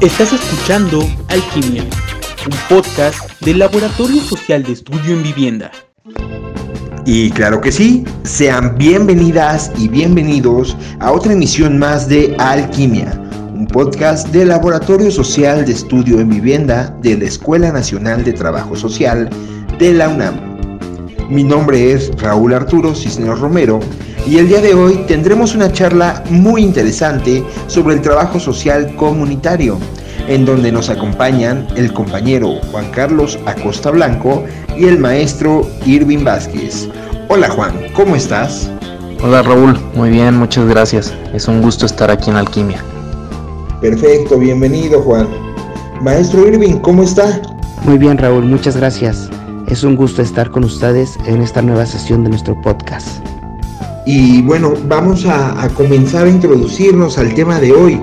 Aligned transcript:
Estás 0.00 0.32
escuchando 0.32 1.00
Alquimia, 1.26 1.82
un 1.82 2.56
podcast 2.68 3.18
del 3.40 3.58
Laboratorio 3.58 4.22
Social 4.22 4.62
de 4.62 4.74
Estudio 4.74 5.14
en 5.14 5.24
Vivienda. 5.24 5.72
Y 7.04 7.30
claro 7.30 7.60
que 7.60 7.72
sí, 7.72 8.04
sean 8.22 8.78
bienvenidas 8.78 9.72
y 9.76 9.88
bienvenidos 9.88 10.76
a 11.00 11.10
otra 11.10 11.32
emisión 11.32 11.78
más 11.80 12.08
de 12.08 12.36
Alquimia, 12.38 13.20
un 13.52 13.66
podcast 13.66 14.28
del 14.28 14.50
Laboratorio 14.50 15.10
Social 15.10 15.66
de 15.66 15.72
Estudio 15.72 16.20
en 16.20 16.28
Vivienda 16.28 16.96
de 17.02 17.18
la 17.18 17.24
Escuela 17.24 17.72
Nacional 17.72 18.22
de 18.22 18.34
Trabajo 18.34 18.76
Social 18.76 19.28
de 19.80 19.94
la 19.94 20.10
UNAM. 20.10 20.58
Mi 21.28 21.42
nombre 21.42 21.90
es 21.90 22.12
Raúl 22.22 22.54
Arturo 22.54 22.94
Cisneros 22.94 23.40
Romero 23.40 23.80
y 24.28 24.36
el 24.36 24.48
día 24.48 24.60
de 24.60 24.74
hoy 24.74 25.04
tendremos 25.06 25.54
una 25.54 25.72
charla 25.72 26.22
muy 26.28 26.62
interesante 26.62 27.42
sobre 27.66 27.94
el 27.94 28.02
trabajo 28.02 28.38
social 28.38 28.94
comunitario, 28.96 29.78
en 30.28 30.44
donde 30.44 30.70
nos 30.70 30.90
acompañan 30.90 31.66
el 31.76 31.94
compañero 31.94 32.56
Juan 32.70 32.90
Carlos 32.90 33.38
Acosta 33.46 33.90
Blanco 33.90 34.44
y 34.76 34.84
el 34.84 34.98
maestro 34.98 35.66
Irving 35.86 36.24
Vázquez. 36.24 36.88
Hola 37.28 37.48
Juan, 37.48 37.72
¿cómo 37.94 38.16
estás? 38.16 38.70
Hola 39.22 39.42
Raúl, 39.42 39.78
muy 39.94 40.10
bien, 40.10 40.36
muchas 40.36 40.68
gracias. 40.68 41.14
Es 41.32 41.48
un 41.48 41.62
gusto 41.62 41.86
estar 41.86 42.10
aquí 42.10 42.28
en 42.28 42.36
Alquimia. 42.36 42.84
Perfecto, 43.80 44.38
bienvenido 44.38 45.00
Juan. 45.00 45.26
Maestro 46.02 46.46
Irving, 46.46 46.80
¿cómo 46.80 47.02
está? 47.02 47.40
Muy 47.84 47.96
bien 47.96 48.18
Raúl, 48.18 48.44
muchas 48.44 48.76
gracias. 48.76 49.30
Es 49.68 49.84
un 49.84 49.96
gusto 49.96 50.20
estar 50.20 50.50
con 50.50 50.64
ustedes 50.64 51.16
en 51.24 51.40
esta 51.40 51.62
nueva 51.62 51.86
sesión 51.86 52.24
de 52.24 52.30
nuestro 52.30 52.60
podcast. 52.60 53.27
Y 54.10 54.40
bueno, 54.40 54.72
vamos 54.88 55.26
a, 55.26 55.68
comenzar 55.76 56.24
a 56.26 56.30
introducirnos 56.30 57.18
al 57.18 57.34
tema 57.34 57.60
de 57.60 57.72
hoy, 57.72 58.00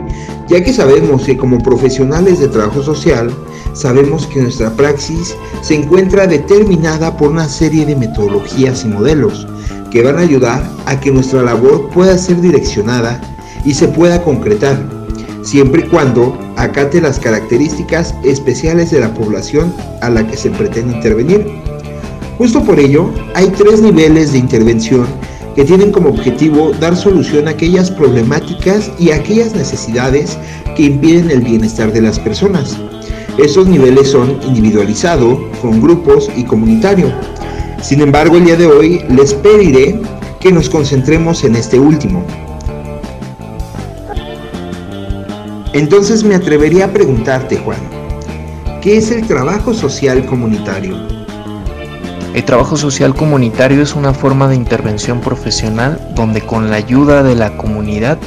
ya 0.47 0.63
que 0.63 0.71
sabemos 0.71 1.23
que 1.23 1.35
como 1.35 1.57
profesionales 1.57 2.37
de 2.37 2.47
trabajo 2.47 2.83
social, 2.83 3.31
sabemos 3.73 4.27
que 4.27 4.39
nuestra 4.39 4.69
praxis 4.69 5.35
se 5.61 5.73
encuentra 5.73 6.27
determinada 6.27 7.17
por 7.17 7.31
una 7.31 7.49
serie 7.49 7.87
de 7.87 7.95
metodologías 7.95 8.85
y 8.85 8.89
modelos 8.89 9.47
que 9.89 10.03
van 10.03 10.19
a 10.19 10.21
ayudar 10.21 10.61
a 10.85 10.99
que 10.99 11.09
nuestra 11.09 11.41
labor 11.41 11.89
pueda 11.89 12.15
ser 12.19 12.39
direccionada 12.39 13.19
y 13.65 13.73
se 13.73 13.87
pueda 13.87 14.21
concretar, 14.21 14.77
siempre 15.41 15.87
y 15.87 15.89
cuando 15.89 16.37
acate 16.55 17.01
las 17.01 17.19
características 17.19 18.13
especiales 18.23 18.91
de 18.91 18.99
la 18.99 19.11
población 19.11 19.73
a 20.03 20.11
la 20.11 20.27
que 20.27 20.37
se 20.37 20.51
pretende 20.51 20.97
intervenir. 20.97 21.63
Justo 22.37 22.63
por 22.63 22.79
ello, 22.79 23.09
hay 23.33 23.47
tres 23.47 23.81
niveles 23.81 24.33
de 24.33 24.37
intervención 24.37 25.07
que 25.55 25.63
tienen 25.63 25.91
como 25.91 26.09
objetivo 26.09 26.71
dar 26.79 26.95
solución 26.97 27.47
a 27.47 27.51
aquellas 27.51 27.89
problemáticas 27.89 28.91
y 28.99 29.11
a 29.11 29.15
aquellas 29.15 29.55
necesidades 29.55 30.37
que 30.75 30.83
impiden 30.83 31.31
el 31.31 31.41
bienestar 31.41 31.93
de 31.93 32.01
las 32.01 32.19
personas. 32.19 32.77
Estos 33.37 33.67
niveles 33.67 34.11
son 34.11 34.37
individualizado, 34.45 35.39
con 35.61 35.81
grupos 35.81 36.29
y 36.35 36.43
comunitario. 36.43 37.11
Sin 37.81 38.01
embargo, 38.01 38.37
el 38.37 38.45
día 38.45 38.55
de 38.57 38.67
hoy 38.67 39.01
les 39.09 39.33
pediré 39.33 39.99
que 40.39 40.51
nos 40.51 40.69
concentremos 40.69 41.43
en 41.43 41.55
este 41.55 41.79
último. 41.79 42.23
Entonces 45.73 46.23
me 46.23 46.35
atrevería 46.35 46.85
a 46.85 46.93
preguntarte, 46.93 47.57
Juan, 47.57 47.79
¿qué 48.81 48.97
es 48.97 49.11
el 49.11 49.27
trabajo 49.27 49.73
social 49.73 50.25
comunitario? 50.25 51.14
El 52.35 52.43
trabajo 52.43 52.75
social 52.75 53.15
comunitario 53.15 53.81
es 53.81 53.95
una 53.95 54.13
forma 54.13 54.49
de 54.49 54.55
intervención 54.57 55.21
profesional 55.21 56.05
donde 56.15 56.41
con 56.41 56.69
la 56.69 56.75
ayuda 56.75 57.23
de 57.23 57.33
la 57.33 57.55
comunidad 57.55 58.17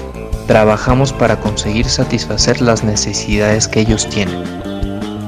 trabajamos 0.47 1.13
para 1.13 1.39
conseguir 1.41 1.85
satisfacer 1.85 2.63
las 2.63 2.85
necesidades 2.85 3.69
que 3.69 3.81
ellos 3.81 4.09
tienen. 4.09 4.43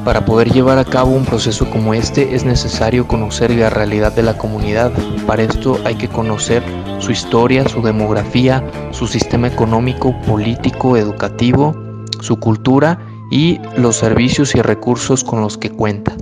Para 0.02 0.24
poder 0.24 0.50
llevar 0.50 0.78
a 0.78 0.86
cabo 0.86 1.10
un 1.10 1.26
proceso 1.26 1.68
como 1.68 1.92
este 1.92 2.34
es 2.34 2.46
necesario 2.46 3.06
conocer 3.06 3.50
la 3.50 3.68
realidad 3.68 4.12
de 4.12 4.22
la 4.22 4.38
comunidad. 4.38 4.90
Para 5.26 5.42
esto 5.42 5.78
hay 5.84 5.96
que 5.96 6.08
conocer 6.08 6.62
su 7.00 7.12
historia, 7.12 7.68
su 7.68 7.82
demografía, 7.82 8.64
su 8.92 9.06
sistema 9.06 9.48
económico, 9.48 10.18
político, 10.22 10.96
educativo, 10.96 11.76
su 12.20 12.40
cultura 12.40 12.98
y 13.30 13.60
los 13.76 13.96
servicios 13.96 14.54
y 14.54 14.62
recursos 14.62 15.22
con 15.22 15.42
los 15.42 15.58
que 15.58 15.68
cuenta. 15.68 16.16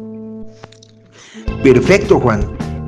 Perfecto, 1.63 2.21
Juan. 2.21 2.41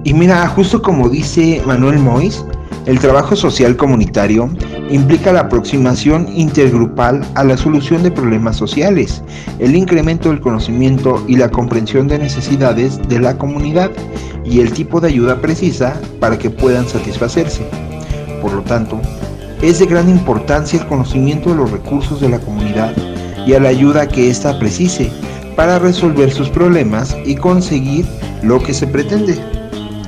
Y 0.04 0.14
mira, 0.14 0.46
justo 0.48 0.80
como 0.80 1.08
dice 1.08 1.60
Manuel 1.66 1.98
Mois, 1.98 2.44
el 2.86 2.98
trabajo 2.98 3.36
social 3.36 3.76
comunitario 3.76 4.48
implica 4.90 5.32
la 5.32 5.40
aproximación 5.40 6.26
intergrupal 6.34 7.26
a 7.34 7.44
la 7.44 7.56
solución 7.56 8.02
de 8.02 8.10
problemas 8.10 8.56
sociales, 8.56 9.22
el 9.58 9.76
incremento 9.76 10.30
del 10.30 10.40
conocimiento 10.40 11.22
y 11.28 11.36
la 11.36 11.50
comprensión 11.50 12.08
de 12.08 12.18
necesidades 12.18 12.98
de 13.08 13.20
la 13.20 13.36
comunidad 13.36 13.90
y 14.44 14.60
el 14.60 14.72
tipo 14.72 15.00
de 15.00 15.08
ayuda 15.08 15.40
precisa 15.40 16.00
para 16.18 16.38
que 16.38 16.48
puedan 16.48 16.88
satisfacerse. 16.88 17.62
Por 18.40 18.52
lo 18.52 18.62
tanto, 18.62 19.00
es 19.60 19.78
de 19.78 19.86
gran 19.86 20.08
importancia 20.08 20.80
el 20.80 20.86
conocimiento 20.86 21.50
de 21.50 21.56
los 21.56 21.70
recursos 21.70 22.20
de 22.20 22.30
la 22.30 22.38
comunidad 22.38 22.94
y 23.46 23.52
a 23.52 23.60
la 23.60 23.68
ayuda 23.68 24.08
que 24.08 24.30
ésta 24.30 24.58
precise 24.58 25.12
para 25.60 25.78
resolver 25.78 26.32
sus 26.32 26.48
problemas 26.48 27.14
y 27.26 27.36
conseguir 27.36 28.06
lo 28.42 28.62
que 28.62 28.72
se 28.72 28.86
pretende. 28.86 29.38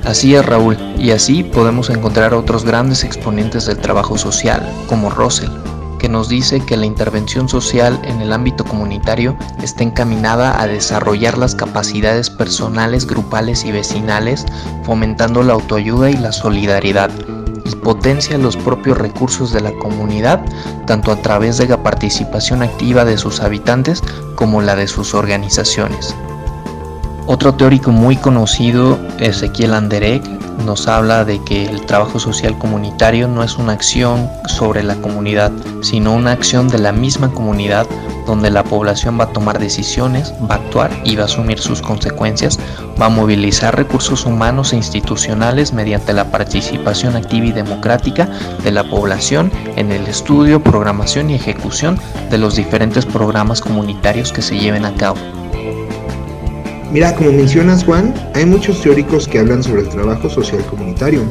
Así 0.03 0.33
es 0.33 0.43
Raúl, 0.43 0.75
y 0.97 1.11
así 1.11 1.43
podemos 1.43 1.91
encontrar 1.91 2.33
otros 2.33 2.65
grandes 2.65 3.03
exponentes 3.03 3.67
del 3.67 3.77
trabajo 3.77 4.17
social, 4.17 4.67
como 4.87 5.11
Russell, 5.11 5.51
que 5.99 6.09
nos 6.09 6.27
dice 6.27 6.59
que 6.59 6.75
la 6.75 6.87
intervención 6.87 7.47
social 7.47 8.01
en 8.03 8.19
el 8.19 8.33
ámbito 8.33 8.65
comunitario 8.65 9.37
está 9.61 9.83
encaminada 9.83 10.59
a 10.59 10.65
desarrollar 10.65 11.37
las 11.37 11.53
capacidades 11.53 12.31
personales, 12.31 13.05
grupales 13.05 13.63
y 13.63 13.71
vecinales, 13.71 14.47
fomentando 14.81 15.43
la 15.43 15.53
autoayuda 15.53 16.09
y 16.09 16.17
la 16.17 16.31
solidaridad, 16.31 17.11
y 17.65 17.75
potencia 17.75 18.37
los 18.37 18.57
propios 18.57 18.97
recursos 18.97 19.51
de 19.51 19.61
la 19.61 19.73
comunidad, 19.73 20.43
tanto 20.85 21.11
a 21.11 21.17
través 21.17 21.57
de 21.57 21.67
la 21.67 21.81
participación 21.83 22.63
activa 22.63 23.05
de 23.05 23.17
sus 23.17 23.41
habitantes 23.41 24.03
como 24.35 24.61
la 24.61 24.75
de 24.75 24.87
sus 24.87 25.13
organizaciones. 25.13 26.15
Otro 27.25 27.53
teórico 27.53 27.91
muy 27.91 28.17
conocido, 28.17 28.99
Ezequiel 29.19 29.73
Anderek, 29.73 30.23
nos 30.65 30.87
habla 30.87 31.25
de 31.25 31.41
que 31.43 31.65
el 31.65 31.85
trabajo 31.85 32.19
social 32.19 32.57
comunitario 32.57 33.27
no 33.27 33.43
es 33.43 33.57
una 33.57 33.73
acción 33.73 34.29
sobre 34.47 34.83
la 34.83 34.95
comunidad, 34.95 35.51
sino 35.81 36.13
una 36.13 36.31
acción 36.31 36.67
de 36.67 36.79
la 36.79 36.91
misma 36.91 37.31
comunidad 37.31 37.87
donde 38.25 38.49
la 38.49 38.63
población 38.63 39.19
va 39.19 39.25
a 39.25 39.33
tomar 39.33 39.59
decisiones, 39.59 40.33
va 40.49 40.55
a 40.55 40.57
actuar 40.57 40.91
y 41.03 41.15
va 41.15 41.23
a 41.23 41.25
asumir 41.25 41.59
sus 41.59 41.81
consecuencias, 41.81 42.59
va 43.01 43.07
a 43.07 43.09
movilizar 43.09 43.75
recursos 43.75 44.25
humanos 44.25 44.73
e 44.73 44.77
institucionales 44.77 45.73
mediante 45.73 46.13
la 46.13 46.31
participación 46.31 47.15
activa 47.15 47.45
y 47.47 47.51
democrática 47.51 48.29
de 48.63 48.71
la 48.71 48.83
población 48.83 49.51
en 49.75 49.91
el 49.91 50.07
estudio, 50.07 50.61
programación 50.61 51.29
y 51.29 51.35
ejecución 51.35 51.99
de 52.29 52.37
los 52.37 52.55
diferentes 52.55 53.05
programas 53.05 53.61
comunitarios 53.61 54.31
que 54.31 54.41
se 54.41 54.57
lleven 54.57 54.85
a 54.85 54.93
cabo. 54.95 55.17
Mira, 56.91 57.15
como 57.15 57.31
mencionas 57.31 57.83
Juan, 57.83 58.13
hay 58.35 58.45
muchos 58.45 58.81
teóricos 58.81 59.27
que 59.27 59.39
hablan 59.39 59.63
sobre 59.63 59.81
el 59.81 59.89
trabajo 59.89 60.29
social 60.29 60.63
comunitario, 60.65 61.23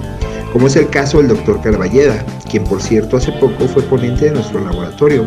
como 0.52 0.66
es 0.66 0.74
el 0.74 0.88
caso 0.90 1.18
del 1.18 1.28
doctor 1.28 1.60
Carballeda, 1.60 2.26
quien 2.50 2.64
por 2.64 2.82
cierto 2.82 3.16
hace 3.16 3.30
poco 3.32 3.68
fue 3.68 3.82
ponente 3.84 4.24
de 4.24 4.32
nuestro 4.32 4.60
laboratorio, 4.60 5.24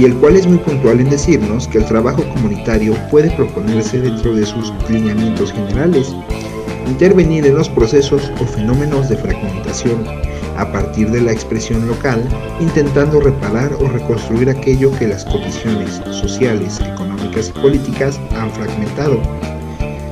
y 0.00 0.04
el 0.06 0.14
cual 0.14 0.34
es 0.34 0.46
muy 0.46 0.56
puntual 0.56 0.98
en 0.98 1.10
decirnos 1.10 1.68
que 1.68 1.76
el 1.76 1.84
trabajo 1.84 2.24
comunitario 2.32 2.94
puede 3.10 3.30
proponerse 3.32 4.00
dentro 4.00 4.34
de 4.34 4.46
sus 4.46 4.72
lineamientos 4.88 5.52
generales, 5.52 6.16
intervenir 6.86 7.44
en 7.44 7.54
los 7.54 7.68
procesos 7.68 8.32
o 8.40 8.46
fenómenos 8.46 9.10
de 9.10 9.18
fragmentación 9.18 10.06
a 10.56 10.72
partir 10.72 11.10
de 11.10 11.20
la 11.20 11.32
expresión 11.32 11.86
local, 11.86 12.26
intentando 12.60 13.20
reparar 13.20 13.74
o 13.74 13.88
reconstruir 13.88 14.48
aquello 14.48 14.90
que 14.98 15.06
las 15.06 15.26
condiciones 15.26 16.00
sociales, 16.12 16.80
económicas 16.80 17.50
y 17.54 17.60
políticas 17.60 18.18
han 18.34 18.50
fragmentado. 18.52 19.20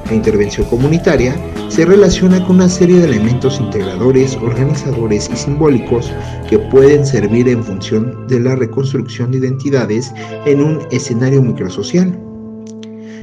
La 0.04 0.14
intervención 0.14 0.66
comunitaria 0.68 1.34
se 1.68 1.84
relaciona 1.84 2.44
con 2.44 2.56
una 2.56 2.68
serie 2.68 2.96
de 2.98 3.04
elementos 3.04 3.60
integradores, 3.60 4.36
organizadores 4.36 5.30
y 5.32 5.36
simbólicos 5.36 6.10
que 6.48 6.58
pueden 6.58 7.04
servir 7.06 7.48
en 7.48 7.62
función 7.62 8.26
de 8.26 8.40
la 8.40 8.56
reconstrucción 8.56 9.30
de 9.30 9.38
identidades 9.38 10.12
en 10.46 10.62
un 10.62 10.80
escenario 10.90 11.42
microsocial. 11.42 12.18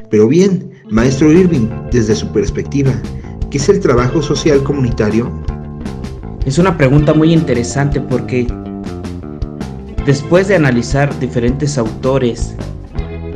Pero 0.10 0.28
bien, 0.28 0.72
maestro 0.90 1.32
Irving, 1.32 1.68
desde 1.92 2.16
su 2.16 2.32
perspectiva, 2.32 2.94
¿qué 3.50 3.58
es 3.58 3.68
el 3.68 3.80
trabajo 3.80 4.22
social 4.22 4.64
comunitario? 4.64 5.32
Es 6.46 6.60
una 6.60 6.78
pregunta 6.78 7.14
muy 7.14 7.34
interesante 7.34 8.00
porque 8.00 8.48
después 10.06 10.48
de 10.48 10.56
analizar 10.56 11.18
diferentes 11.20 11.78
autores 11.78 12.56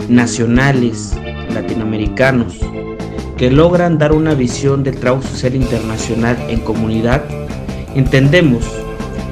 nacionales, 0.07 1.13
latinoamericanos, 1.53 2.59
que 3.39 3.49
logran 3.49 3.97
dar 3.97 4.11
una 4.11 4.33
visión 4.33 4.83
del 4.83 4.99
trabajo 4.99 5.23
social 5.23 5.55
internacional 5.55 6.37
en 6.49 6.59
comunidad, 6.59 7.23
entendemos 7.95 8.65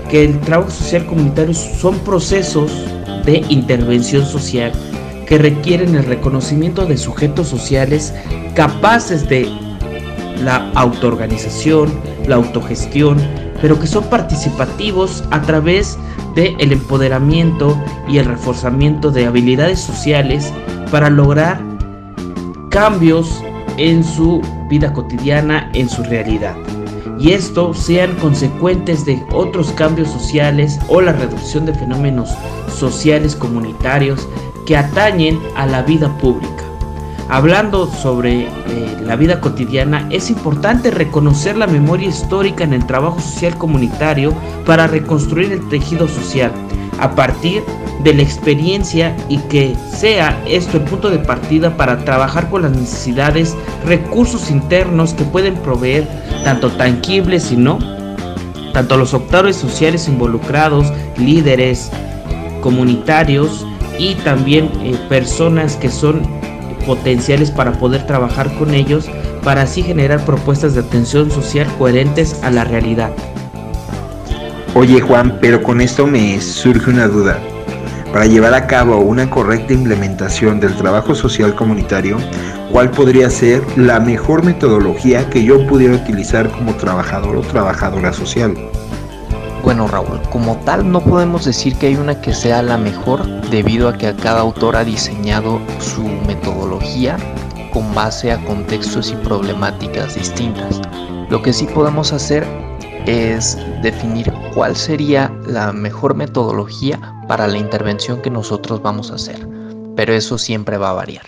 que 0.10 0.24
el 0.24 0.40
trabajo 0.40 0.72
social 0.72 1.06
comunitario 1.06 1.54
son 1.54 2.00
procesos 2.00 2.72
de 3.26 3.44
intervención 3.50 4.26
social 4.26 4.72
que 5.28 5.38
requieren 5.38 5.96
el 5.96 6.06
reconocimiento 6.06 6.86
de 6.86 6.98
sujetos 6.98 7.50
sociales 7.50 8.14
capaces 8.56 9.28
de 9.28 9.52
la 10.42 10.72
autoorganización, 10.76 11.92
la 12.28 12.38
autogestión, 12.38 13.18
pero 13.62 13.78
que 13.78 13.88
son 13.88 14.06
participativos 14.06 15.26
a 15.32 15.42
través 15.42 15.98
del 16.34 16.56
el 16.60 16.72
empoderamiento 16.72 17.78
y 18.08 18.20
el 18.20 18.26
reforzamiento 18.26 19.12
de 19.12 19.26
habilidades 19.26 19.82
sociales 19.82 20.54
para 20.92 21.10
lograr 21.10 21.60
cambios 22.70 23.44
en 23.78 24.04
su 24.04 24.42
vida 24.68 24.94
cotidiana, 24.94 25.70
en 25.74 25.90
su 25.90 26.04
realidad. 26.04 26.56
Y 27.20 27.32
esto 27.32 27.74
sean 27.74 28.16
consecuentes 28.16 29.06
de 29.06 29.24
otros 29.32 29.72
cambios 29.72 30.10
sociales 30.10 30.80
o 30.88 31.02
la 31.02 31.14
reducción 31.14 31.66
de 31.66 31.74
fenómenos 31.74 32.30
sociales 32.72 33.36
comunitarios 33.36 34.28
que 34.68 34.78
atañen 34.78 35.40
a 35.56 35.66
la 35.66 35.82
vida 35.82 36.16
pública. 36.20 36.64
Hablando 37.30 37.88
sobre 37.88 38.44
eh, 38.44 38.98
la 39.02 39.16
vida 39.16 39.42
cotidiana, 39.42 40.08
es 40.12 40.30
importante 40.30 40.92
reconocer 40.92 41.58
la 41.58 41.68
memoria 41.68 42.08
histórica 42.08 42.64
en 42.64 42.74
el 42.74 42.86
trabajo 42.86 43.20
social 43.20 43.58
comunitario 43.58 44.34
para 44.66 44.88
reconstruir 44.88 45.52
el 45.52 45.68
tejido 45.68 46.08
social 46.08 46.52
a 47.00 47.16
partir 47.16 47.64
la 48.04 48.22
experiencia 48.22 49.16
y 49.28 49.38
que 49.38 49.76
sea 49.92 50.42
esto 50.48 50.78
el 50.78 50.84
punto 50.84 51.10
de 51.10 51.20
partida 51.20 51.76
para 51.76 52.04
trabajar 52.06 52.50
con 52.50 52.62
las 52.62 52.72
necesidades, 52.72 53.56
recursos 53.86 54.50
internos 54.50 55.14
que 55.14 55.24
pueden 55.24 55.56
proveer 55.56 56.08
tanto 56.44 56.72
tangibles 56.72 57.52
y 57.52 57.58
no, 57.58 57.80
tanto 58.74 58.98
los 58.98 59.14
actores 59.14 59.56
sociales 59.56 60.08
involucrados, 60.08 60.92
líderes 61.18 61.92
comunitarios 62.62 63.66
y 64.00 64.16
también 64.16 64.70
eh, 64.84 64.96
personas 65.10 65.76
que 65.76 65.90
son 65.90 66.22
potenciales 66.86 67.52
para 67.52 67.74
poder 67.74 68.06
trabajar 68.06 68.54
con 68.58 68.74
ellos 68.74 69.10
para 69.44 69.64
así 69.64 69.84
generar 69.84 70.26
propuestas 70.26 70.74
de 70.74 70.82
atención 70.82 71.32
social 71.32 71.68
coherentes 71.78 72.42
a 72.44 72.52
la 72.52 72.64
realidad. 72.64 73.12
Oye 74.74 75.02
Juan, 75.02 75.38
pero 75.42 75.64
con 75.64 75.82
esto 75.82 76.06
me 76.06 76.40
surge 76.40 76.92
una 76.92 77.08
duda. 77.08 77.40
Para 78.14 78.26
llevar 78.26 78.54
a 78.54 78.68
cabo 78.68 79.00
una 79.00 79.30
correcta 79.30 79.74
implementación 79.74 80.60
del 80.60 80.76
trabajo 80.76 81.14
social 81.14 81.54
comunitario, 81.56 82.18
¿cuál 82.72 82.90
podría 82.90 83.30
ser 83.30 83.62
la 83.78 84.00
mejor 84.00 84.44
metodología 84.44 85.30
que 85.30 85.44
yo 85.44 85.68
pudiera 85.68 85.96
utilizar 85.96 86.50
como 86.50 86.74
trabajador 86.76 87.36
o 87.36 87.42
trabajadora 87.42 88.14
social? 88.14 88.56
Bueno 89.62 89.88
Raúl, 89.90 90.22
como 90.32 90.56
tal 90.62 90.90
no 90.90 91.02
podemos 91.02 91.44
decir 91.44 91.76
que 91.76 91.88
hay 91.88 91.96
una 91.98 92.22
que 92.22 92.34
sea 92.34 92.62
la 92.64 92.78
mejor 92.78 93.26
debido 93.50 93.90
a 93.90 93.98
que 93.98 94.16
cada 94.16 94.40
autor 94.40 94.78
ha 94.78 94.86
diseñado 94.86 95.60
su 95.80 96.04
metodología 96.26 97.18
con 97.74 97.94
base 97.94 98.32
a 98.32 98.44
contextos 98.46 99.12
y 99.12 99.16
problemáticas 99.16 100.16
distintas. 100.16 100.82
Lo 101.30 101.42
que 101.42 101.52
sí 101.52 101.66
podemos 101.66 102.14
hacer 102.14 102.48
es 103.06 103.58
definir 103.84 104.32
cuál 104.56 104.78
sería 104.78 105.30
la 105.46 105.74
mejor 105.74 106.16
metodología 106.16 107.17
para 107.28 107.48
la 107.48 107.58
intervención 107.58 108.22
que 108.22 108.30
nosotros 108.30 108.82
vamos 108.82 109.12
a 109.12 109.16
hacer, 109.16 109.48
pero 109.96 110.14
eso 110.14 110.38
siempre 110.38 110.78
va 110.78 110.92
a 110.92 110.94
variar. 110.94 111.26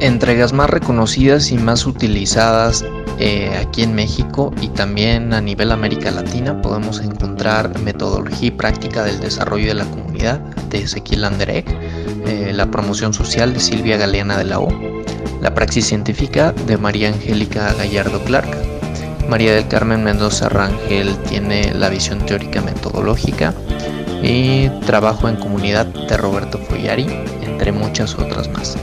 Entregas 0.00 0.52
más 0.52 0.70
reconocidas 0.70 1.52
y 1.52 1.58
más 1.58 1.86
utilizadas 1.86 2.84
eh, 3.18 3.50
aquí 3.60 3.82
en 3.82 3.94
México 3.94 4.52
y 4.60 4.68
también 4.68 5.32
a 5.32 5.40
nivel 5.40 5.70
América 5.70 6.10
Latina 6.10 6.60
podemos 6.60 7.00
encontrar 7.00 7.78
metodología 7.80 8.48
y 8.48 8.50
práctica 8.50 9.04
del 9.04 9.20
desarrollo 9.20 9.68
de 9.68 9.74
la 9.74 9.84
comunidad 9.84 10.40
de 10.70 10.82
Ezequiel 10.82 11.24
Anderek, 11.24 11.66
eh, 12.26 12.52
la 12.52 12.70
promoción 12.70 13.14
social 13.14 13.54
de 13.54 13.60
Silvia 13.60 13.96
Galeana 13.96 14.38
de 14.38 14.44
la 14.44 14.58
O, 14.58 14.68
la 15.40 15.54
praxis 15.54 15.86
científica 15.86 16.52
de 16.66 16.76
María 16.78 17.08
Angélica 17.08 17.72
Gallardo 17.74 18.20
Clark, 18.24 18.48
María 19.28 19.54
del 19.54 19.68
Carmen 19.68 20.02
Mendoza 20.04 20.48
Rangel 20.48 21.16
tiene 21.28 21.72
la 21.74 21.88
visión 21.88 22.18
teórica 22.26 22.60
metodológica 22.60 23.54
y 24.22 24.68
trabajo 24.86 25.28
en 25.28 25.36
comunidad 25.36 25.86
de 25.86 26.16
Roberto 26.16 26.58
Foyari, 26.58 27.06
entre 27.42 27.72
muchas 27.72 28.14
otras 28.14 28.48
más. 28.52 28.76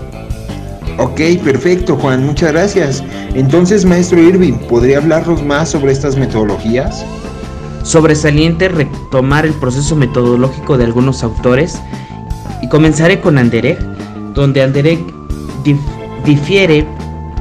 Ok, 0.97 1.21
perfecto 1.43 1.95
Juan, 1.95 2.25
muchas 2.25 2.51
gracias. 2.51 3.03
Entonces, 3.33 3.85
maestro 3.85 4.21
Irving, 4.21 4.53
¿podría 4.67 4.97
hablarnos 4.97 5.41
más 5.43 5.69
sobre 5.69 5.93
estas 5.93 6.17
metodologías? 6.17 7.05
Sobresaliente 7.83 8.67
retomar 8.67 9.45
el 9.45 9.53
proceso 9.53 9.95
metodológico 9.95 10.77
de 10.77 10.83
algunos 10.83 11.23
autores 11.23 11.79
y 12.61 12.67
comenzaré 12.67 13.21
con 13.21 13.37
Anderek, 13.37 13.79
donde 14.33 14.61
Anderek 14.61 14.99
difiere 16.25 16.85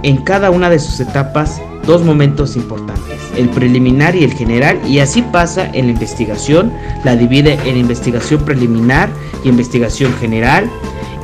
en 0.04 0.18
cada 0.18 0.50
una 0.50 0.70
de 0.70 0.78
sus 0.78 1.00
etapas 1.00 1.60
dos 1.84 2.02
momentos 2.02 2.54
importantes, 2.54 3.18
el 3.38 3.48
preliminar 3.50 4.16
y 4.16 4.24
el 4.24 4.34
general, 4.34 4.78
y 4.86 4.98
así 4.98 5.22
pasa 5.22 5.70
en 5.72 5.86
la 5.86 5.92
investigación, 5.92 6.72
la 7.04 7.16
divide 7.16 7.58
en 7.64 7.76
investigación 7.76 8.44
preliminar 8.44 9.08
y 9.44 9.48
investigación 9.48 10.12
general, 10.14 10.68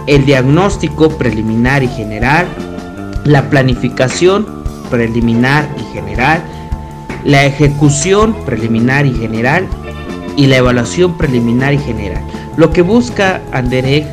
el 0.07 0.25
diagnóstico 0.25 1.11
preliminar 1.11 1.83
y 1.83 1.89
general, 1.89 2.47
la 3.25 3.51
planificación 3.51 4.47
preliminar 4.91 5.69
y 5.79 5.93
general, 5.93 6.43
la 7.25 7.45
ejecución 7.45 8.35
preliminar 8.45 9.07
y 9.07 9.15
general 9.15 9.67
y 10.37 10.47
la 10.47 10.59
evaluación 10.59 11.17
preliminar 11.17 11.75
y 11.75 11.79
general. 11.79 12.23
Lo 12.57 12.73
que 12.73 12.83
busca 12.83 13.41
Anderegg 13.53 14.07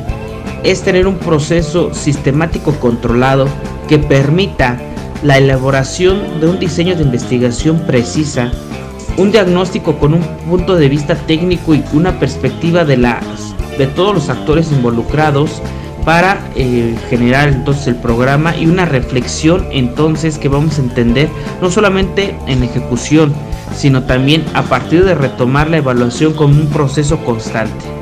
es 0.64 0.82
tener 0.82 1.08
un 1.08 1.18
proceso 1.18 1.94
sistemático 1.94 2.74
controlado 2.80 3.48
que 3.88 4.00
permita 4.00 4.80
la 5.24 5.38
elaboración 5.38 6.40
de 6.40 6.48
un 6.48 6.60
diseño 6.60 6.96
de 6.96 7.04
investigación 7.04 7.80
precisa, 7.82 8.52
un 9.18 9.32
diagnóstico 9.32 9.98
con 9.98 10.14
un 10.14 10.24
punto 10.50 10.76
de 10.76 10.90
vista 10.90 11.16
técnico 11.16 11.76
y 11.76 11.84
una 11.94 12.20
perspectiva 12.20 12.86
de, 12.86 12.98
las, 12.98 13.24
de 13.78 13.88
todos 13.88 14.16
los 14.16 14.30
actores 14.30 14.72
involucrados 14.72 15.62
para 16.06 16.40
eh, 16.56 16.96
generar 17.10 17.50
entonces 17.50 17.88
el 17.88 17.96
programa 17.96 18.58
y 18.58 18.66
una 18.66 18.86
reflexión 18.86 19.68
entonces 19.72 20.40
que 20.40 20.50
vamos 20.50 20.80
a 20.80 20.82
entender 20.82 21.30
no 21.62 21.70
solamente 21.70 22.36
en 22.48 22.64
ejecución, 22.64 23.34
sino 23.76 24.04
también 24.04 24.44
a 24.56 24.64
partir 24.64 25.06
de 25.06 25.14
retomar 25.14 25.70
la 25.70 25.78
evaluación 25.78 26.34
como 26.34 26.60
un 26.60 26.68
proceso 26.68 27.24
constante. 27.24 28.01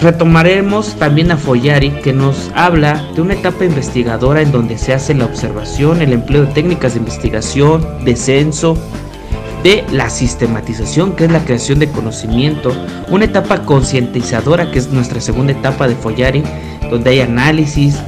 Retomaremos 0.00 0.96
también 0.96 1.30
a 1.30 1.36
Follari 1.36 1.90
que 2.02 2.12
nos 2.12 2.50
habla 2.54 3.02
de 3.14 3.22
una 3.22 3.34
etapa 3.34 3.64
investigadora 3.64 4.42
en 4.42 4.52
donde 4.52 4.76
se 4.76 4.92
hace 4.92 5.14
la 5.14 5.24
observación, 5.24 6.02
el 6.02 6.12
empleo 6.12 6.46
de 6.46 6.52
técnicas 6.52 6.94
de 6.94 7.00
investigación, 7.00 7.86
descenso, 8.04 8.76
de 9.62 9.82
la 9.92 10.10
sistematización, 10.10 11.16
que 11.16 11.24
es 11.24 11.32
la 11.32 11.42
creación 11.42 11.78
de 11.78 11.88
conocimiento, 11.88 12.70
una 13.08 13.24
etapa 13.24 13.62
concientizadora, 13.62 14.70
que 14.70 14.78
es 14.78 14.90
nuestra 14.90 15.22
segunda 15.22 15.52
etapa 15.52 15.88
de 15.88 15.94
Follari, 15.94 16.42
donde 16.90 17.10
hay 17.10 17.20
análisis, 17.20 17.98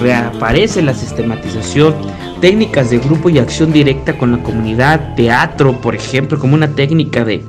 reaparece 0.00 0.82
la 0.82 0.94
sistematización, 0.94 1.94
técnicas 2.40 2.90
de 2.90 2.98
grupo 2.98 3.28
y 3.28 3.38
acción 3.38 3.72
directa 3.72 4.18
con 4.18 4.32
la 4.32 4.42
comunidad, 4.42 5.14
teatro, 5.14 5.80
por 5.80 5.94
ejemplo, 5.94 6.40
como 6.40 6.54
una 6.54 6.74
técnica 6.74 7.24
de, 7.24 7.44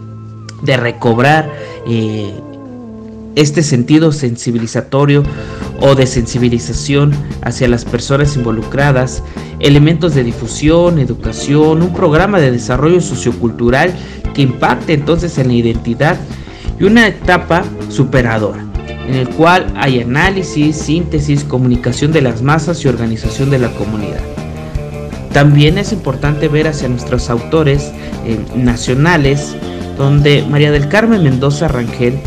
de 0.61 0.77
recobrar 0.77 1.49
eh, 1.87 2.31
este 3.35 3.63
sentido 3.63 4.11
sensibilizatorio 4.11 5.23
o 5.79 5.95
de 5.95 6.05
sensibilización 6.05 7.11
hacia 7.41 7.67
las 7.67 7.85
personas 7.85 8.35
involucradas, 8.35 9.23
elementos 9.59 10.13
de 10.15 10.23
difusión, 10.23 10.99
educación, 10.99 11.81
un 11.81 11.93
programa 11.93 12.39
de 12.39 12.51
desarrollo 12.51 13.01
sociocultural 13.01 13.93
que 14.33 14.43
impacte 14.43 14.93
entonces 14.93 15.37
en 15.37 15.47
la 15.47 15.53
identidad 15.53 16.19
y 16.79 16.83
una 16.83 17.07
etapa 17.07 17.63
superadora, 17.89 18.65
en 19.07 19.15
el 19.15 19.29
cual 19.29 19.71
hay 19.75 20.01
análisis, 20.01 20.75
síntesis, 20.75 21.43
comunicación 21.43 22.11
de 22.11 22.21
las 22.21 22.41
masas 22.41 22.83
y 22.83 22.87
organización 22.87 23.49
de 23.49 23.59
la 23.59 23.69
comunidad. 23.73 24.21
También 25.33 25.77
es 25.77 25.93
importante 25.93 26.49
ver 26.49 26.67
hacia 26.67 26.89
nuestros 26.89 27.29
autores 27.29 27.91
eh, 28.25 28.37
nacionales, 28.55 29.55
donde 29.97 30.43
María 30.49 30.71
del 30.71 30.89
Carmen 30.89 31.23
Mendoza 31.23 31.67
Rangel 31.67 32.19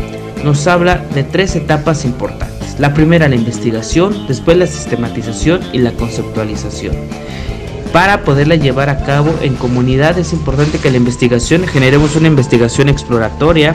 nos 0.45 0.67
habla 0.67 1.03
de 1.13 1.23
tres 1.23 1.55
etapas 1.55 2.05
importantes. 2.05 2.79
La 2.79 2.93
primera, 2.93 3.27
la 3.27 3.35
investigación, 3.35 4.27
después 4.27 4.55
la 4.55 4.67
sistematización 4.67 5.59
y 5.73 5.79
la 5.79 5.91
conceptualización. 5.93 6.95
Para 7.91 8.23
poderla 8.23 8.55
llevar 8.55 8.89
a 8.89 9.03
cabo 9.03 9.33
en 9.41 9.55
comunidad 9.55 10.19
es 10.19 10.33
importante 10.33 10.77
que 10.77 10.91
la 10.91 10.97
investigación 10.97 11.65
generemos 11.65 12.15
una 12.15 12.27
investigación 12.27 12.89
exploratoria, 12.89 13.73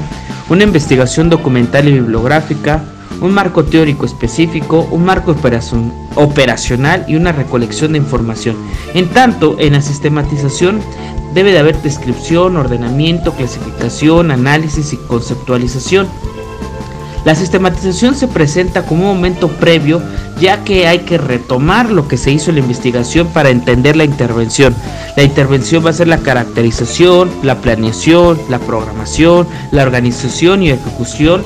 una 0.49 0.63
investigación 0.63 1.29
documental 1.29 1.89
y 1.89 1.93
bibliográfica, 1.93 2.85
un 3.21 3.33
marco 3.33 3.65
teórico 3.65 4.07
específico, 4.07 4.87
un 4.93 5.05
marco 5.05 5.35
operacional 6.15 7.05
y 7.09 7.17
una 7.17 7.33
recolección 7.33 7.93
de 7.93 7.99
información. 7.99 8.57
En 8.95 9.09
tanto, 9.09 9.57
en 9.59 9.73
la 9.73 9.83
sistematización 9.83 10.81
debe 11.35 11.53
de 11.53 11.59
haber 11.59 11.81
descripción, 11.83 12.57
ordenamiento, 12.57 13.33
clasificación, 13.33 14.31
análisis 14.31 14.93
y 14.93 14.97
conceptualización. 14.97 16.07
La 17.25 17.35
sistematización 17.35 18.15
se 18.15 18.29
presenta 18.29 18.83
como 18.83 19.11
un 19.11 19.17
momento 19.17 19.49
previo 19.49 20.01
ya 20.41 20.65
que 20.65 20.87
hay 20.87 21.01
que 21.01 21.19
retomar 21.19 21.91
lo 21.91 22.09
que 22.09 22.17
se 22.17 22.31
hizo 22.31 22.51
en 22.51 22.57
la 22.57 22.63
investigación 22.63 23.29
para 23.29 23.51
entender 23.51 23.95
la 23.97 24.05
intervención. 24.05 24.75
La 25.17 25.23
intervención 25.23 25.85
va 25.85 25.91
a 25.91 25.93
ser 25.93 26.09
la 26.09 26.19
caracterización, 26.19 27.31
la 27.43 27.57
planeación, 27.57 28.41
la 28.49 28.59
programación, 28.59 29.47
la 29.71 29.83
organización 29.83 30.63
y 30.63 30.71
ejecución. 30.71 31.45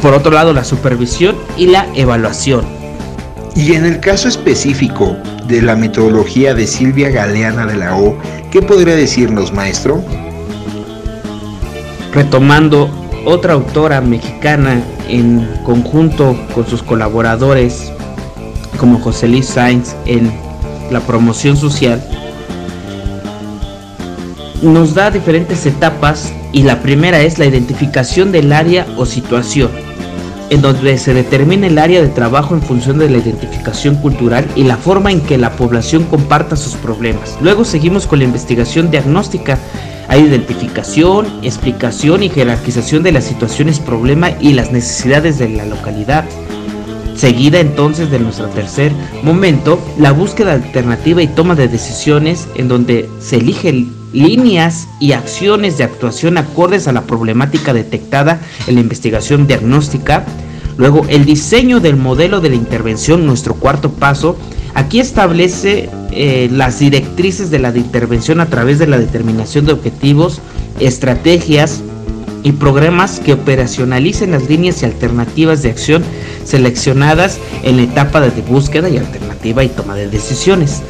Por 0.00 0.14
otro 0.14 0.32
lado, 0.32 0.52
la 0.54 0.64
supervisión 0.64 1.36
y 1.56 1.66
la 1.66 1.86
evaluación. 1.94 2.64
Y 3.54 3.74
en 3.74 3.84
el 3.84 4.00
caso 4.00 4.28
específico 4.28 5.16
de 5.46 5.60
la 5.60 5.76
metodología 5.76 6.54
de 6.54 6.66
Silvia 6.66 7.10
Galeana 7.10 7.66
de 7.66 7.76
la 7.76 7.96
O, 7.96 8.16
¿qué 8.50 8.62
podría 8.62 8.94
decirnos, 8.94 9.52
maestro? 9.52 10.02
Retomando 12.14 12.88
otra 13.24 13.54
autora 13.54 14.00
mexicana 14.00 14.82
en 15.08 15.48
conjunto 15.64 16.36
con 16.54 16.66
sus 16.66 16.82
colaboradores 16.82 17.92
como 18.78 18.98
José 19.00 19.28
Luis 19.28 19.46
Sainz 19.46 19.94
en 20.06 20.32
la 20.90 21.00
promoción 21.00 21.56
social, 21.56 22.02
nos 24.62 24.94
da 24.94 25.10
diferentes 25.10 25.66
etapas 25.66 26.32
y 26.52 26.62
la 26.62 26.80
primera 26.80 27.20
es 27.20 27.38
la 27.38 27.46
identificación 27.46 28.32
del 28.32 28.52
área 28.52 28.86
o 28.96 29.06
situación, 29.06 29.70
en 30.50 30.62
donde 30.62 30.98
se 30.98 31.14
determina 31.14 31.66
el 31.66 31.78
área 31.78 32.00
de 32.00 32.08
trabajo 32.08 32.54
en 32.54 32.62
función 32.62 32.98
de 32.98 33.10
la 33.10 33.18
identificación 33.18 33.96
cultural 33.96 34.46
y 34.56 34.64
la 34.64 34.76
forma 34.76 35.12
en 35.12 35.20
que 35.20 35.38
la 35.38 35.52
población 35.52 36.04
comparta 36.04 36.56
sus 36.56 36.74
problemas. 36.74 37.38
Luego 37.40 37.64
seguimos 37.64 38.06
con 38.06 38.20
la 38.20 38.24
investigación 38.24 38.90
diagnóstica 38.90 39.58
hay 40.08 40.22
identificación, 40.22 41.26
explicación 41.42 42.22
y 42.22 42.30
jerarquización 42.30 43.02
de 43.02 43.12
las 43.12 43.24
situaciones 43.24 43.78
problema 43.78 44.30
y 44.40 44.54
las 44.54 44.72
necesidades 44.72 45.38
de 45.38 45.50
la 45.50 45.66
localidad. 45.66 46.24
Seguida 47.14 47.58
entonces 47.58 48.10
de 48.10 48.18
nuestro 48.18 48.46
tercer 48.48 48.92
momento, 49.22 49.78
la 49.98 50.12
búsqueda 50.12 50.52
alternativa 50.52 51.20
y 51.20 51.26
toma 51.26 51.54
de 51.56 51.68
decisiones 51.68 52.46
en 52.54 52.68
donde 52.68 53.08
se 53.20 53.36
eligen 53.36 53.92
líneas 54.12 54.88
y 55.00 55.12
acciones 55.12 55.76
de 55.78 55.84
actuación 55.84 56.38
acordes 56.38 56.88
a 56.88 56.92
la 56.92 57.02
problemática 57.02 57.74
detectada 57.74 58.40
en 58.66 58.76
la 58.76 58.80
investigación 58.80 59.46
diagnóstica. 59.46 60.24
Luego, 60.78 61.04
el 61.08 61.26
diseño 61.26 61.80
del 61.80 61.96
modelo 61.96 62.40
de 62.40 62.48
la 62.48 62.56
intervención, 62.56 63.26
nuestro 63.26 63.54
cuarto 63.54 63.90
paso, 63.90 64.38
Aquí 64.78 65.00
establece 65.00 65.90
eh, 66.12 66.48
las 66.52 66.78
directrices 66.78 67.50
de 67.50 67.58
la 67.58 67.76
intervención 67.76 68.40
a 68.40 68.46
través 68.46 68.78
de 68.78 68.86
la 68.86 68.96
determinación 68.96 69.66
de 69.66 69.72
objetivos, 69.72 70.40
estrategias 70.78 71.82
y 72.44 72.52
programas 72.52 73.18
que 73.18 73.32
operacionalicen 73.32 74.30
las 74.30 74.48
líneas 74.48 74.82
y 74.82 74.84
alternativas 74.84 75.62
de 75.62 75.70
acción 75.70 76.04
seleccionadas 76.44 77.40
en 77.64 77.76
la 77.76 77.82
etapa 77.82 78.20
de 78.20 78.40
búsqueda 78.42 78.88
y 78.88 78.98
alternativa 78.98 79.64
y 79.64 79.68
toma 79.68 79.96
de 79.96 80.08
decisiones. 80.08 80.82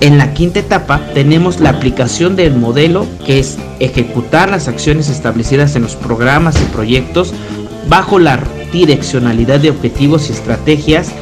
En 0.00 0.18
la 0.18 0.32
quinta 0.34 0.60
etapa 0.60 1.00
tenemos 1.14 1.60
la 1.60 1.70
aplicación 1.70 2.34
del 2.34 2.54
modelo 2.54 3.06
que 3.24 3.38
es 3.38 3.56
ejecutar 3.78 4.50
las 4.50 4.66
acciones 4.68 5.08
establecidas 5.08 5.76
en 5.76 5.82
los 5.82 5.96
programas 5.96 6.60
y 6.60 6.64
proyectos 6.72 7.32
bajo 7.88 8.18
la 8.18 8.38
direccionalidad 8.72 9.60
de 9.60 9.70
objetivos 9.70 10.28
y 10.28 10.32
estrategias 10.32 11.12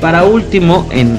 para 0.00 0.24
último, 0.24 0.86
en 0.90 1.18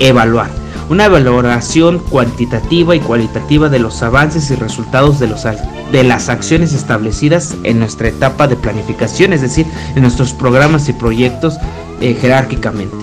evaluar. 0.00 0.50
Una 0.88 1.08
valoración 1.08 1.98
cuantitativa 1.98 2.94
y 2.94 3.00
cualitativa 3.00 3.68
de 3.68 3.78
los 3.78 4.02
avances 4.02 4.50
y 4.50 4.54
resultados 4.54 5.18
de, 5.18 5.26
los, 5.26 5.44
de 5.90 6.04
las 6.04 6.28
acciones 6.28 6.72
establecidas 6.72 7.56
en 7.64 7.80
nuestra 7.80 8.08
etapa 8.08 8.46
de 8.46 8.56
planificación, 8.56 9.32
es 9.32 9.42
decir, 9.42 9.66
en 9.94 10.02
nuestros 10.02 10.32
programas 10.32 10.88
y 10.88 10.92
proyectos 10.92 11.58
eh, 12.00 12.16
jerárquicamente. 12.20 12.94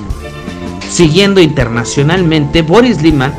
Siguiendo 0.90 1.42
internacionalmente, 1.42 2.62
Boris 2.62 3.02
Lima 3.02 3.34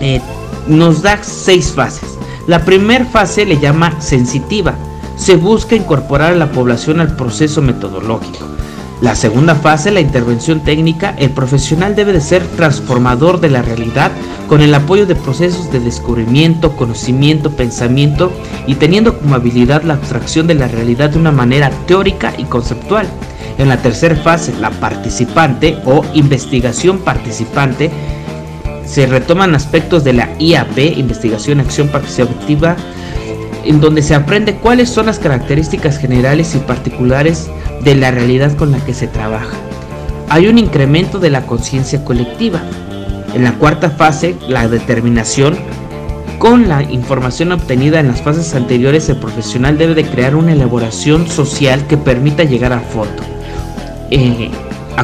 eh, 0.00 0.20
nos 0.66 1.02
da 1.02 1.22
seis 1.22 1.72
fases. 1.72 2.18
La 2.46 2.64
primera 2.64 3.04
fase 3.04 3.44
le 3.44 3.58
llama 3.58 4.00
sensitiva. 4.00 4.74
Se 5.18 5.36
busca 5.36 5.74
incorporar 5.74 6.32
a 6.32 6.36
la 6.36 6.52
población 6.52 7.00
al 7.00 7.14
proceso 7.14 7.60
metodológico. 7.60 8.46
La 9.00 9.14
segunda 9.14 9.54
fase, 9.54 9.90
la 9.90 10.00
intervención 10.00 10.60
técnica, 10.60 11.14
el 11.18 11.30
profesional 11.30 11.94
debe 11.94 12.12
de 12.12 12.20
ser 12.20 12.42
transformador 12.56 13.40
de 13.40 13.50
la 13.50 13.62
realidad 13.62 14.10
con 14.48 14.60
el 14.60 14.74
apoyo 14.74 15.06
de 15.06 15.14
procesos 15.14 15.70
de 15.70 15.78
descubrimiento, 15.80 16.74
conocimiento, 16.74 17.50
pensamiento 17.50 18.32
y 18.66 18.74
teniendo 18.74 19.18
como 19.18 19.34
habilidad 19.34 19.82
la 19.82 19.94
abstracción 19.94 20.46
de 20.46 20.54
la 20.54 20.66
realidad 20.66 21.10
de 21.10 21.18
una 21.18 21.30
manera 21.30 21.70
teórica 21.86 22.32
y 22.38 22.44
conceptual. 22.44 23.06
En 23.58 23.68
la 23.68 23.76
tercera 23.82 24.16
fase, 24.16 24.52
la 24.58 24.70
participante 24.70 25.78
o 25.84 26.04
investigación 26.14 26.98
participante, 26.98 27.90
se 28.84 29.06
retoman 29.06 29.54
aspectos 29.54 30.02
de 30.02 30.14
la 30.14 30.30
IAP, 30.38 30.78
investigación 30.96 31.60
acción 31.60 31.88
participativa, 31.88 32.76
en 33.64 33.80
donde 33.80 34.02
se 34.02 34.14
aprende 34.14 34.56
cuáles 34.56 34.88
son 34.88 35.06
las 35.06 35.18
características 35.18 35.98
generales 35.98 36.54
y 36.54 36.58
particulares 36.58 37.48
de 37.82 37.94
la 37.94 38.10
realidad 38.10 38.56
con 38.56 38.70
la 38.70 38.78
que 38.84 38.94
se 38.94 39.06
trabaja. 39.06 39.56
Hay 40.28 40.46
un 40.46 40.58
incremento 40.58 41.18
de 41.18 41.30
la 41.30 41.46
conciencia 41.46 42.04
colectiva. 42.04 42.60
En 43.34 43.44
la 43.44 43.52
cuarta 43.54 43.90
fase, 43.90 44.36
la 44.48 44.68
determinación, 44.68 45.56
con 46.38 46.68
la 46.68 46.82
información 46.82 47.52
obtenida 47.52 48.00
en 48.00 48.08
las 48.08 48.22
fases 48.22 48.54
anteriores, 48.54 49.08
el 49.08 49.16
profesional 49.16 49.76
debe 49.76 49.94
de 49.94 50.04
crear 50.04 50.36
una 50.36 50.52
elaboración 50.52 51.28
social 51.28 51.86
que 51.86 51.96
permita 51.96 52.44
llegar 52.44 52.72
a 52.72 52.80
fondo. 52.80 53.22
Eh, 54.10 54.50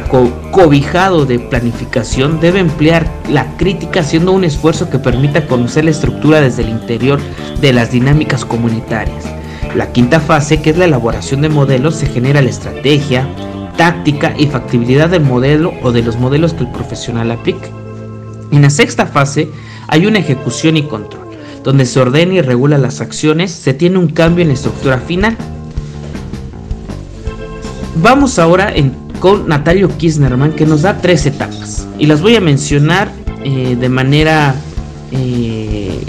cobijado 0.03 1.25
de 1.25 1.39
planificación, 1.39 2.39
debe 2.39 2.59
emplear 2.59 3.07
la 3.29 3.55
crítica 3.57 4.01
haciendo 4.01 4.33
un 4.33 4.43
esfuerzo 4.43 4.89
que 4.89 4.99
permita 4.99 5.47
conocer 5.47 5.85
la 5.85 5.91
estructura 5.91 6.41
desde 6.41 6.63
el 6.63 6.69
interior 6.69 7.19
de 7.61 7.73
las 7.73 7.91
dinámicas 7.91 8.43
comunitarias. 8.43 9.25
La 9.75 9.91
quinta 9.91 10.19
fase, 10.19 10.61
que 10.61 10.71
es 10.71 10.77
la 10.77 10.85
elaboración 10.85 11.41
de 11.41 11.49
modelos, 11.49 11.95
se 11.95 12.07
genera 12.07 12.41
la 12.41 12.49
estrategia, 12.49 13.27
táctica 13.77 14.33
y 14.37 14.47
factibilidad 14.47 15.09
del 15.09 15.23
modelo 15.23 15.73
o 15.83 15.91
de 15.91 16.01
los 16.01 16.17
modelos 16.17 16.53
que 16.53 16.63
el 16.63 16.71
profesional 16.71 17.31
aplique. 17.31 17.69
En 18.51 18.61
la 18.61 18.69
sexta 18.69 19.05
fase 19.05 19.49
hay 19.87 20.05
una 20.05 20.19
ejecución 20.19 20.77
y 20.77 20.83
control, 20.83 21.27
donde 21.63 21.85
se 21.85 21.99
ordena 21.99 22.35
y 22.35 22.41
regula 22.41 22.77
las 22.77 23.01
acciones, 23.01 23.51
se 23.51 23.73
tiene 23.73 23.97
un 23.97 24.07
cambio 24.07 24.43
en 24.43 24.49
la 24.49 24.53
estructura 24.53 24.99
final. 24.99 25.35
Vamos 28.01 28.39
ahora 28.39 28.73
con 29.19 29.47
Natalio 29.47 29.89
Kisnerman 29.97 30.53
que 30.53 30.65
nos 30.65 30.81
da 30.83 30.97
tres 30.97 31.25
etapas 31.25 31.87
y 31.97 32.05
las 32.05 32.21
voy 32.21 32.35
a 32.35 32.41
mencionar 32.41 33.11
eh, 33.43 33.75
de 33.79 33.89
manera 33.89 34.55
eh, 35.11 35.99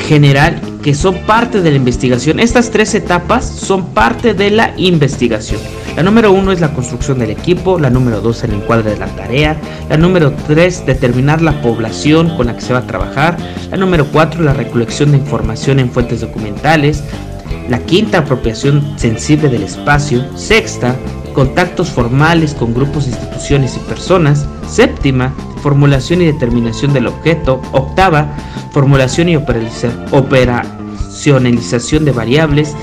general 0.00 0.60
que 0.82 0.94
son 0.94 1.16
parte 1.26 1.60
de 1.60 1.70
la 1.70 1.76
investigación. 1.76 2.40
Estas 2.40 2.70
tres 2.70 2.94
etapas 2.94 3.44
son 3.44 3.86
parte 3.86 4.34
de 4.34 4.50
la 4.50 4.72
investigación. 4.76 5.60
La 5.96 6.02
número 6.02 6.32
uno 6.32 6.52
es 6.52 6.60
la 6.60 6.72
construcción 6.72 7.18
del 7.18 7.30
equipo, 7.30 7.78
la 7.78 7.90
número 7.90 8.20
dos 8.20 8.44
el 8.44 8.52
encuadre 8.52 8.90
de 8.90 8.98
la 8.98 9.08
tarea, 9.08 9.56
la 9.90 9.96
número 9.96 10.32
tres 10.46 10.86
determinar 10.86 11.42
la 11.42 11.60
población 11.60 12.36
con 12.36 12.46
la 12.46 12.54
que 12.54 12.60
se 12.60 12.72
va 12.72 12.80
a 12.80 12.86
trabajar, 12.86 13.36
la 13.70 13.76
número 13.76 14.06
cuatro 14.06 14.42
la 14.42 14.54
recolección 14.54 15.10
de 15.10 15.18
información 15.18 15.80
en 15.80 15.90
fuentes 15.90 16.20
documentales, 16.20 17.02
la 17.68 17.80
quinta 17.80 18.18
apropiación 18.18 18.94
sensible 18.96 19.48
del 19.48 19.64
espacio, 19.64 20.24
sexta 20.36 20.94
contactos 21.38 21.90
formales 21.90 22.52
con 22.52 22.74
grupos, 22.74 23.06
instituciones 23.06 23.76
y 23.76 23.80
personas, 23.88 24.44
séptima 24.68 25.32
formulación 25.62 26.20
y 26.20 26.24
determinación 26.24 26.92
del 26.92 27.06
objeto, 27.06 27.62
octava 27.70 28.26
formulación 28.72 29.28
y 29.28 29.36
operacionalización 29.36 32.04
de 32.04 32.10
variables, 32.10 32.74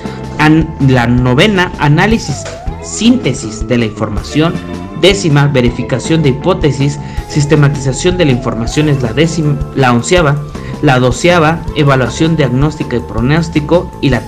la 0.88 1.06
novena, 1.06 1.74
análisis, 1.80 2.46
síntesis 2.82 3.68
de 3.68 3.78
la 3.78 3.88
información, 3.88 4.54
décima, 5.02 5.48
verificación 5.48 6.24
de 6.24 6.30
hipótesis, 6.30 6.98
sistematización 7.28 8.18
de 8.18 8.24
la 8.24 8.32
información 8.32 8.88
es 8.88 9.02
la 9.02 9.12
décima, 9.12 9.58
la 9.76 9.92
onceava, 9.92 10.38
la 10.82 10.98
doceava, 11.00 11.60
evaluación 11.76 12.38
diagnóstica 12.38 12.96
y 12.96 13.02
pronóstico. 13.02 13.92
Y 14.02 14.12
la 14.12 14.22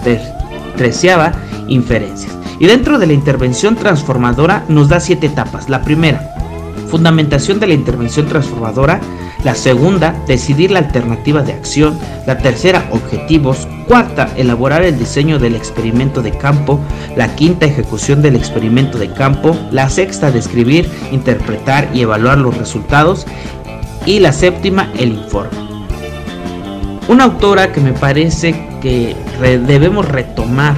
treceava, 0.75 1.31
inferencias. 1.69 2.37
Y 2.59 2.65
dentro 2.65 2.97
de 2.97 3.07
la 3.07 3.13
intervención 3.13 3.75
transformadora 3.75 4.65
nos 4.67 4.89
da 4.89 4.99
siete 4.99 5.27
etapas. 5.27 5.69
La 5.69 5.83
primera, 5.83 6.33
fundamentación 6.87 7.59
de 7.59 7.67
la 7.67 7.73
intervención 7.73 8.27
transformadora, 8.27 8.99
la 9.43 9.53
segunda, 9.53 10.15
decidir 10.25 10.71
la 10.71 10.79
alternativa 10.79 11.43
de 11.43 11.53
acción, 11.53 11.99
la 12.25 12.39
tercera, 12.39 12.87
objetivos, 12.91 13.67
cuarta, 13.87 14.29
elaborar 14.35 14.83
el 14.83 14.97
diseño 14.97 15.37
del 15.37 15.55
experimento 15.55 16.23
de 16.23 16.31
campo, 16.31 16.79
la 17.15 17.35
quinta, 17.35 17.67
ejecución 17.67 18.21
del 18.21 18.35
experimento 18.35 18.97
de 18.97 19.11
campo, 19.11 19.55
la 19.71 19.89
sexta, 19.89 20.31
describir, 20.31 20.89
interpretar 21.11 21.89
y 21.93 22.01
evaluar 22.01 22.39
los 22.39 22.57
resultados. 22.57 23.27
Y 24.05 24.19
la 24.19 24.31
séptima, 24.31 24.91
el 24.97 25.09
informe. 25.09 25.57
Una 27.07 27.25
autora 27.25 27.71
que 27.71 27.81
me 27.81 27.93
parece 27.93 28.67
que 28.81 29.15
debemos 29.39 30.07
retomar 30.07 30.75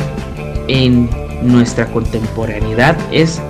en 0.68 1.10
nuestra 1.42 1.86
contemporaneidad 1.88 2.98
es 3.12 3.42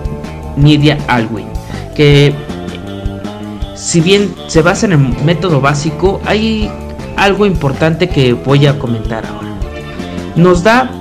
Nidia 0.58 0.98
Alwin, 1.08 1.48
que 1.96 2.34
si 3.75 4.01
bien 4.01 4.36
se 4.48 4.62
basa 4.62 4.86
en 4.86 4.93
el 4.93 5.00
método 5.24 5.62
básico, 5.62 6.22
hay 6.25 6.69
algo 7.15 7.46
importante 7.46 8.10
que 8.10 8.34
voy 8.34 8.67
a 8.67 8.77
comentar 8.77 9.25
ahora. 9.25 9.50
Nos 10.36 10.63
da 10.63 11.00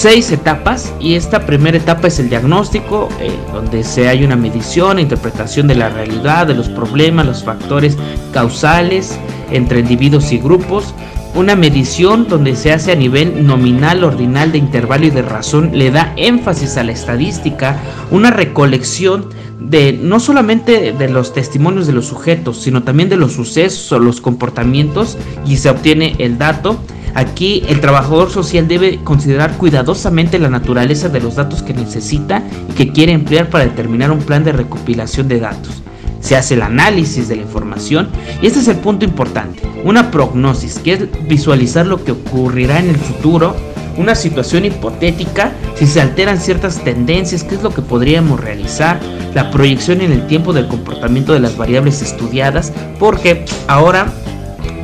seis 0.00 0.30
etapas 0.30 0.94
y 1.00 1.14
esta 1.14 1.44
primera 1.44 1.76
etapa 1.76 2.08
es 2.08 2.18
el 2.18 2.30
diagnóstico, 2.30 3.08
eh, 3.20 3.36
donde 3.52 3.84
se 3.84 4.08
hay 4.08 4.24
una 4.24 4.36
medición, 4.36 4.98
interpretación 4.98 5.66
de 5.66 5.74
la 5.74 5.90
realidad, 5.90 6.46
de 6.46 6.54
los 6.54 6.68
problemas, 6.68 7.26
los 7.26 7.44
factores 7.44 7.98
causales 8.32 9.18
entre 9.50 9.80
individuos 9.80 10.32
y 10.32 10.38
grupos, 10.38 10.94
una 11.34 11.56
medición 11.56 12.26
donde 12.28 12.56
se 12.56 12.72
hace 12.72 12.92
a 12.92 12.96
nivel 12.96 13.46
nominal, 13.46 14.04
ordinal, 14.04 14.52
de 14.52 14.58
intervalo 14.58 15.06
y 15.06 15.10
de 15.10 15.22
razón, 15.22 15.70
le 15.74 15.90
da 15.90 16.12
énfasis 16.16 16.76
a 16.76 16.84
la 16.84 16.92
estadística, 16.92 17.78
una 18.10 18.30
recolección 18.30 19.26
de 19.58 19.92
no 19.92 20.20
solamente 20.20 20.92
de 20.92 21.08
los 21.08 21.32
testimonios 21.32 21.86
de 21.86 21.92
los 21.92 22.06
sujetos, 22.06 22.60
sino 22.60 22.82
también 22.82 23.08
de 23.08 23.16
los 23.16 23.32
sucesos 23.32 23.92
o 23.92 23.98
los 23.98 24.20
comportamientos 24.20 25.18
y 25.46 25.58
se 25.58 25.70
obtiene 25.70 26.16
el 26.18 26.38
dato 26.38 26.80
Aquí 27.14 27.64
el 27.68 27.80
trabajador 27.80 28.30
social 28.30 28.68
debe 28.68 29.00
considerar 29.02 29.56
cuidadosamente 29.56 30.38
la 30.38 30.48
naturaleza 30.48 31.08
de 31.08 31.20
los 31.20 31.36
datos 31.36 31.62
que 31.62 31.74
necesita 31.74 32.42
y 32.68 32.72
que 32.74 32.92
quiere 32.92 33.12
emplear 33.12 33.50
para 33.50 33.64
determinar 33.64 34.12
un 34.12 34.20
plan 34.20 34.44
de 34.44 34.52
recopilación 34.52 35.26
de 35.26 35.40
datos. 35.40 35.82
Se 36.20 36.36
hace 36.36 36.54
el 36.54 36.62
análisis 36.62 37.28
de 37.28 37.36
la 37.36 37.42
información 37.42 38.08
y 38.42 38.46
este 38.46 38.60
es 38.60 38.68
el 38.68 38.76
punto 38.76 39.04
importante, 39.04 39.62
una 39.84 40.10
prognosis, 40.10 40.78
que 40.78 40.92
es 40.92 41.28
visualizar 41.28 41.86
lo 41.86 42.04
que 42.04 42.12
ocurrirá 42.12 42.78
en 42.78 42.90
el 42.90 42.96
futuro, 42.96 43.56
una 43.96 44.14
situación 44.14 44.64
hipotética, 44.64 45.52
si 45.74 45.86
se 45.86 46.00
alteran 46.00 46.38
ciertas 46.38 46.82
tendencias, 46.84 47.44
qué 47.44 47.54
es 47.54 47.62
lo 47.62 47.70
que 47.70 47.82
podríamos 47.82 48.40
realizar, 48.40 49.00
la 49.34 49.50
proyección 49.50 50.00
en 50.00 50.12
el 50.12 50.26
tiempo 50.26 50.52
del 50.52 50.68
comportamiento 50.68 51.32
de 51.32 51.40
las 51.40 51.56
variables 51.56 52.02
estudiadas, 52.02 52.72
porque 52.98 53.44
ahora 53.66 54.12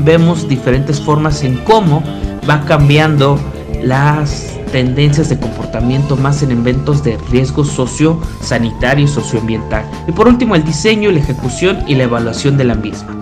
vemos 0.01 0.49
diferentes 0.49 1.01
formas 1.01 1.43
en 1.43 1.57
cómo 1.59 2.03
va 2.49 2.65
cambiando 2.65 3.39
las 3.83 4.59
tendencias 4.77 5.31
de 5.31 5.39
comportamiento 5.39 6.19
más 6.19 6.43
en 6.43 6.51
eventos 6.51 7.03
de 7.03 7.17
riesgo 7.31 7.65
socio-sanitario 7.65 9.07
y 9.07 9.09
socioambiental. 9.09 9.87
Y 10.07 10.13
por 10.13 10.29
último, 10.29 10.55
el 10.55 10.65
diseño, 10.65 11.11
la 11.11 11.21
ejecución 11.21 11.79
y 11.87 11.95
la 11.95 12.03
evaluación 12.03 12.59
de 12.59 12.65
la 12.65 12.75
misma. 12.75 13.17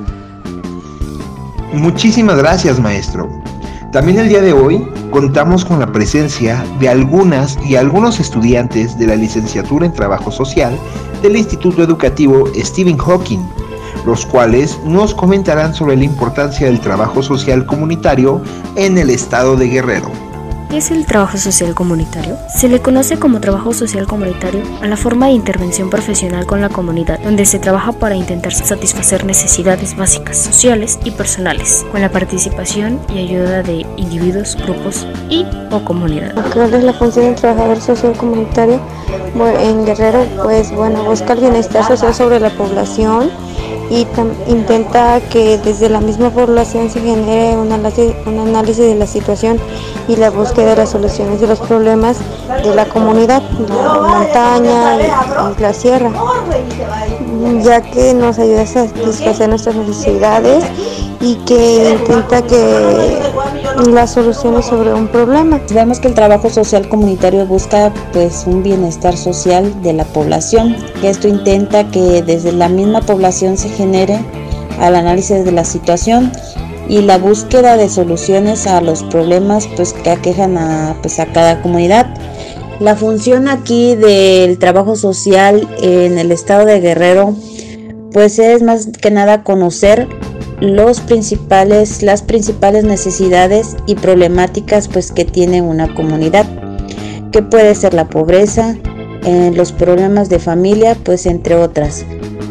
Muchísimas 1.73 2.39
gracias, 2.39 2.81
maestro. 2.81 3.31
También 3.93 4.19
el 4.19 4.29
día 4.29 4.43
de 4.43 4.53
hoy 4.53 4.85
contamos 5.13 5.65
con 5.65 5.79
la 5.79 5.93
presencia 5.93 6.67
de 6.81 6.89
algunas 6.89 7.57
y 7.65 7.77
algunos 7.77 8.19
estudiantes 8.19 8.99
de 8.99 9.07
la 9.07 9.15
licenciatura 9.15 9.87
en 9.87 9.93
Trabajo 9.93 10.33
Social 10.33 10.77
del 11.23 11.37
Instituto 11.37 11.85
Educativo 11.85 12.51
Stephen 12.57 12.99
Hawking 12.99 13.45
los 14.05 14.27
cuales 14.27 14.79
nos 14.85 15.15
comentarán 15.15 15.73
sobre 15.73 15.97
la 15.97 16.05
importancia 16.05 16.67
del 16.67 16.81
trabajo 16.81 17.23
social 17.23 17.65
comunitario 17.65 18.43
en 18.77 18.99
el 18.99 19.09
estado 19.09 19.57
de 19.57 19.69
Guerrero. 19.69 20.34
¿Qué 20.75 20.79
es 20.79 20.91
el 20.91 21.07
trabajo 21.07 21.39
social 21.39 21.73
comunitario? 21.73 22.37
Se 22.53 22.69
le 22.69 22.83
conoce 22.83 23.17
como 23.17 23.41
trabajo 23.41 23.73
social 23.73 24.09
comunitario 24.09 24.61
a 24.83 24.89
la 24.89 24.97
forma 24.97 25.27
de 25.27 25.33
intervención 25.35 25.89
profesional 25.89 26.47
con 26.47 26.61
la 26.61 26.69
comunidad, 26.69 27.21
donde 27.21 27.45
se 27.45 27.61
trabaja 27.61 27.93
para 27.93 28.17
intentar 28.17 28.53
satisfacer 28.53 29.25
necesidades 29.25 29.97
básicas, 29.97 30.37
sociales 30.37 30.99
y 31.05 31.13
personales, 31.13 31.87
con 31.93 32.01
la 32.01 32.11
participación 32.11 32.99
y 33.09 33.19
ayuda 33.19 33.63
de 33.63 33.87
individuos, 33.97 34.57
grupos 34.57 35.07
y 35.31 35.47
o 35.71 35.85
comunidad. 35.85 36.35
¿Cuál 36.53 36.75
es 36.75 36.83
la 36.83 36.93
función 36.93 37.27
del 37.27 37.37
trabajador 37.37 37.81
social 37.81 38.17
comunitario? 38.17 38.81
en 39.61 39.85
Guerrero, 39.85 40.27
pues 40.43 40.73
bueno, 40.73 41.05
busca 41.05 41.35
el 41.35 41.41
bienestar 41.41 41.87
social 41.87 42.13
sobre 42.13 42.41
la 42.41 42.51
población, 42.51 43.31
y 43.91 44.07
intenta 44.49 45.21
que 45.21 45.59
desde 45.59 45.89
la 45.89 46.01
misma 46.01 46.31
población 46.31 46.91
se 46.91 47.01
genere 47.01 47.57
un 47.57 47.73
análisis, 47.73 48.15
un 48.27 48.39
análisis 48.39 48.85
de 48.85 48.95
la 48.95 49.07
situación 49.07 49.59
y 50.09 50.17
la 50.17 50.31
búsqueda 50.31 50.71
de 50.71 50.77
las 50.77 50.91
soluciones 50.91 51.41
de 51.41 51.47
los 51.47 51.61
problemas 51.61 52.19
de 52.63 52.75
la 52.75 52.87
comunidad, 52.87 53.43
la 53.69 53.95
montaña 53.95 54.99
y, 55.01 55.61
la 55.61 55.73
sierra, 55.73 56.11
ya 57.63 57.81
que 57.83 58.15
nos 58.15 58.39
ayuda 58.39 58.63
a 58.63 58.67
satisfacer 58.67 59.49
nuestras 59.49 59.77
necesidades 59.77 60.65
y 61.21 61.37
que 61.47 61.97
intenta 61.99 62.43
que 62.43 63.19
las 63.83 64.13
soluciones 64.13 64.67
sobre 64.67 64.95
un 64.95 65.09
problema. 65.09 65.61
Vemos 65.73 65.99
que 65.99 66.09
el 66.09 66.15
trabajo 66.15 66.49
social 66.49 66.89
comunitario 66.89 67.45
busca 67.47 67.93
pues 68.13 68.45
un 68.47 68.63
bienestar 68.63 69.17
social 69.17 69.83
de 69.83 69.93
la 69.93 70.05
población. 70.05 70.77
Esto 71.03 71.29
intenta 71.29 71.91
que 71.91 72.23
desde 72.23 72.53
la 72.53 72.69
misma 72.69 73.01
población 73.01 73.59
se 73.59 73.69
genere 73.69 74.21
al 74.79 74.95
análisis 74.95 75.45
de 75.45 75.53
la 75.53 75.65
situación 75.65 76.33
y 76.89 77.01
la 77.01 77.19
búsqueda 77.19 77.77
de 77.77 77.89
soluciones 77.89 78.67
a 78.67 78.81
los 78.81 79.03
problemas 79.05 79.69
pues 79.77 79.93
que 79.93 80.11
aquejan 80.11 80.57
a 80.57 80.97
pues 81.03 81.19
a 81.19 81.27
cada 81.27 81.61
comunidad. 81.61 82.07
La 82.81 82.97
función 82.97 83.49
aquí 83.49 83.97
del 83.97 84.59
trabajo 84.59 84.97
social 84.97 85.69
en 85.81 86.19
el 86.19 86.31
estado 86.33 86.65
de 86.65 86.81
Guerrero 86.81 87.35
pues 88.13 88.39
es 88.39 88.63
más 88.63 88.89
que 89.01 89.11
nada 89.11 89.43
conocer 89.43 90.09
los 90.65 91.01
principales, 91.01 92.03
las 92.03 92.23
principales 92.23 92.85
necesidades 92.85 93.77
y 93.87 93.95
problemáticas 93.95 94.89
pues, 94.89 95.13
que 95.13 95.25
tiene 95.25 95.63
una 95.63 95.95
comunidad, 95.95 96.47
que 97.31 97.43
puede 97.43 97.75
ser 97.75 97.95
la 97.95 98.09
pobreza, 98.09 98.77
eh, 99.25 99.53
los 99.55 99.73
problemas 99.73 100.29
de 100.29 100.39
familia, 100.39 100.97
pues 101.03 101.27
entre 101.27 101.55
otras, 101.55 102.05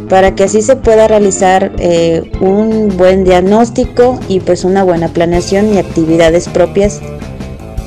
para 0.10 0.36
que 0.36 0.44
así 0.44 0.62
se 0.62 0.76
pueda 0.76 1.08
realizar 1.08 1.72
eh, 1.80 2.32
un 2.40 2.96
buen 2.98 3.24
diagnóstico 3.24 4.20
y 4.28 4.40
pues 4.40 4.64
una 4.64 4.84
buena 4.84 5.08
planeación 5.08 5.74
y 5.74 5.78
actividades 5.78 6.48
propias 6.50 7.02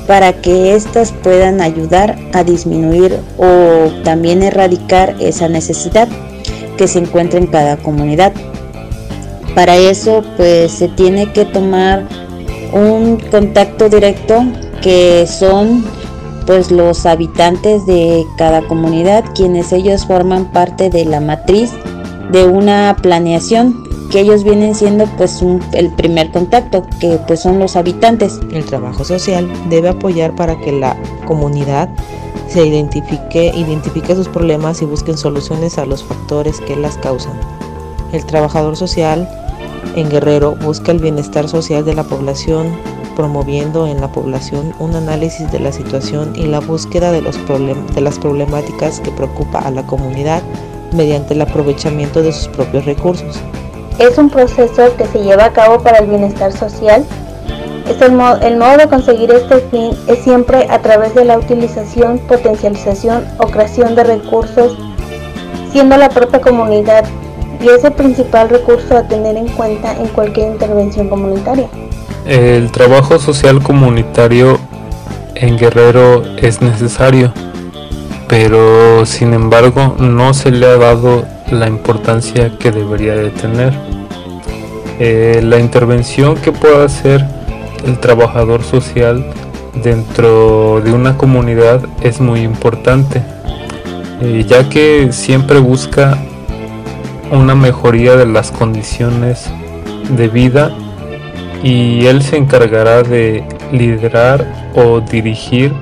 para 0.07 0.33
que 0.33 0.73
éstas 0.73 1.11
puedan 1.11 1.61
ayudar 1.61 2.17
a 2.33 2.43
disminuir 2.43 3.19
o 3.37 3.91
también 4.03 4.41
erradicar 4.41 5.15
esa 5.19 5.49
necesidad 5.49 6.07
que 6.77 6.87
se 6.87 6.99
encuentra 6.99 7.39
en 7.39 7.47
cada 7.47 7.77
comunidad. 7.77 8.33
Para 9.57 9.75
eso 9.75 10.21
pues 10.37 10.71
se 10.71 10.87
tiene 10.87 11.33
que 11.33 11.43
tomar 11.43 12.07
un 12.73 13.17
contacto 13.31 13.89
directo 13.89 14.45
que 14.83 15.25
son 15.25 15.83
pues 16.45 16.69
los 16.69 17.07
habitantes 17.07 17.87
de 17.87 18.23
cada 18.37 18.61
comunidad 18.67 19.25
quienes 19.33 19.73
ellos 19.73 20.05
forman 20.05 20.51
parte 20.51 20.91
de 20.91 21.05
la 21.05 21.21
matriz 21.21 21.71
de 22.31 22.45
una 22.45 22.95
planeación 23.01 23.83
que 24.11 24.19
ellos 24.19 24.43
vienen 24.43 24.75
siendo 24.75 25.05
pues 25.17 25.43
el 25.71 25.91
primer 25.95 26.29
contacto 26.29 26.85
que 26.99 27.19
pues 27.25 27.39
son 27.39 27.57
los 27.57 27.75
habitantes. 27.75 28.39
El 28.53 28.63
trabajo 28.63 29.03
social 29.05 29.51
debe 29.71 29.89
apoyar 29.89 30.35
para 30.35 30.55
que 30.59 30.71
la 30.71 30.95
comunidad 31.25 31.89
se 32.47 32.63
identifique, 32.63 33.51
identifique 33.55 34.13
sus 34.13 34.27
problemas 34.27 34.83
y 34.83 34.85
busquen 34.85 35.17
soluciones 35.17 35.79
a 35.79 35.87
los 35.87 36.03
factores 36.03 36.61
que 36.61 36.75
las 36.75 36.95
causan. 36.99 37.33
El 38.13 38.23
trabajador 38.23 38.77
social 38.77 39.27
en 39.97 40.09
Guerrero 40.09 40.55
busca 40.55 40.91
el 40.91 40.99
bienestar 40.99 41.49
social 41.49 41.83
de 41.83 41.95
la 41.95 42.03
población, 42.03 42.67
promoviendo 43.15 43.87
en 43.87 43.99
la 43.99 44.11
población 44.11 44.71
un 44.77 44.95
análisis 44.95 45.51
de 45.51 45.59
la 45.59 45.71
situación 45.71 46.33
y 46.35 46.45
la 46.45 46.59
búsqueda 46.59 47.11
de, 47.11 47.23
los 47.23 47.35
de 47.95 48.01
las 48.01 48.19
problemáticas 48.19 48.99
que 48.99 49.09
preocupa 49.09 49.57
a 49.57 49.71
la 49.71 49.81
comunidad 49.87 50.43
mediante 50.91 51.33
el 51.33 51.41
aprovechamiento 51.41 52.21
de 52.21 52.31
sus 52.31 52.47
propios 52.49 52.85
recursos. 52.85 53.39
Es 53.97 54.19
un 54.19 54.29
proceso 54.29 54.95
que 54.97 55.07
se 55.07 55.23
lleva 55.23 55.45
a 55.45 55.53
cabo 55.53 55.81
para 55.81 55.97
el 55.97 56.07
bienestar 56.07 56.53
social. 56.53 57.03
Es 57.89 57.99
el, 57.99 58.19
el 58.43 58.57
modo 58.59 58.77
de 58.77 58.87
conseguir 58.87 59.31
este 59.31 59.57
fin 59.71 59.97
es 60.07 60.19
siempre 60.19 60.67
a 60.69 60.79
través 60.79 61.15
de 61.15 61.25
la 61.25 61.39
utilización, 61.39 62.19
potencialización 62.19 63.25
o 63.39 63.47
creación 63.47 63.95
de 63.95 64.03
recursos, 64.03 64.77
siendo 65.71 65.97
la 65.97 66.09
propia 66.09 66.39
comunidad 66.39 67.03
y 67.61 67.69
es 67.69 67.83
el 67.83 67.93
principal 67.93 68.49
recurso 68.49 68.97
a 68.97 69.07
tener 69.07 69.37
en 69.37 69.47
cuenta 69.49 69.95
en 69.97 70.07
cualquier 70.07 70.51
intervención 70.51 71.09
comunitaria. 71.09 71.67
El 72.25 72.71
trabajo 72.71 73.19
social 73.19 73.61
comunitario 73.63 74.59
en 75.35 75.57
Guerrero 75.57 76.23
es 76.37 76.61
necesario, 76.61 77.31
pero 78.27 79.05
sin 79.05 79.33
embargo 79.33 79.95
no 79.99 80.33
se 80.33 80.51
le 80.51 80.65
ha 80.65 80.77
dado 80.77 81.25
la 81.51 81.67
importancia 81.67 82.51
que 82.59 82.71
debería 82.71 83.15
de 83.15 83.29
tener. 83.29 83.73
Eh, 84.99 85.41
la 85.43 85.59
intervención 85.59 86.35
que 86.35 86.51
pueda 86.51 86.83
hacer 86.83 87.23
el 87.85 87.99
trabajador 87.99 88.63
social 88.63 89.25
dentro 89.83 90.81
de 90.81 90.91
una 90.91 91.17
comunidad 91.17 91.81
es 92.01 92.19
muy 92.19 92.41
importante, 92.41 93.21
eh, 94.21 94.43
ya 94.47 94.67
que 94.69 95.11
siempre 95.11 95.59
busca 95.59 96.17
una 97.31 97.55
mejoría 97.55 98.15
de 98.15 98.25
las 98.25 98.51
condiciones 98.51 99.49
de 100.15 100.27
vida 100.27 100.71
y 101.63 102.05
él 102.05 102.21
se 102.21 102.37
encargará 102.37 103.03
de 103.03 103.43
liderar 103.71 104.71
o 104.75 105.01
dirigir 105.01 105.73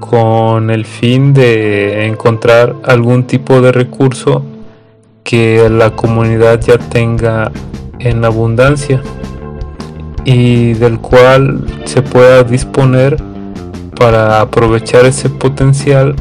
con 0.00 0.70
el 0.70 0.84
fin 0.84 1.34
de 1.34 2.06
encontrar 2.06 2.74
algún 2.84 3.24
tipo 3.24 3.60
de 3.60 3.72
recurso 3.72 4.44
que 5.24 5.68
la 5.68 5.90
comunidad 5.90 6.60
ya 6.60 6.78
tenga 6.78 7.50
en 7.98 8.24
abundancia 8.24 9.02
y 10.24 10.74
del 10.74 10.98
cual 11.00 11.64
se 11.84 12.02
pueda 12.02 12.44
disponer 12.44 13.16
para 13.98 14.40
aprovechar 14.40 15.04
ese 15.04 15.28
potencial 15.28 16.14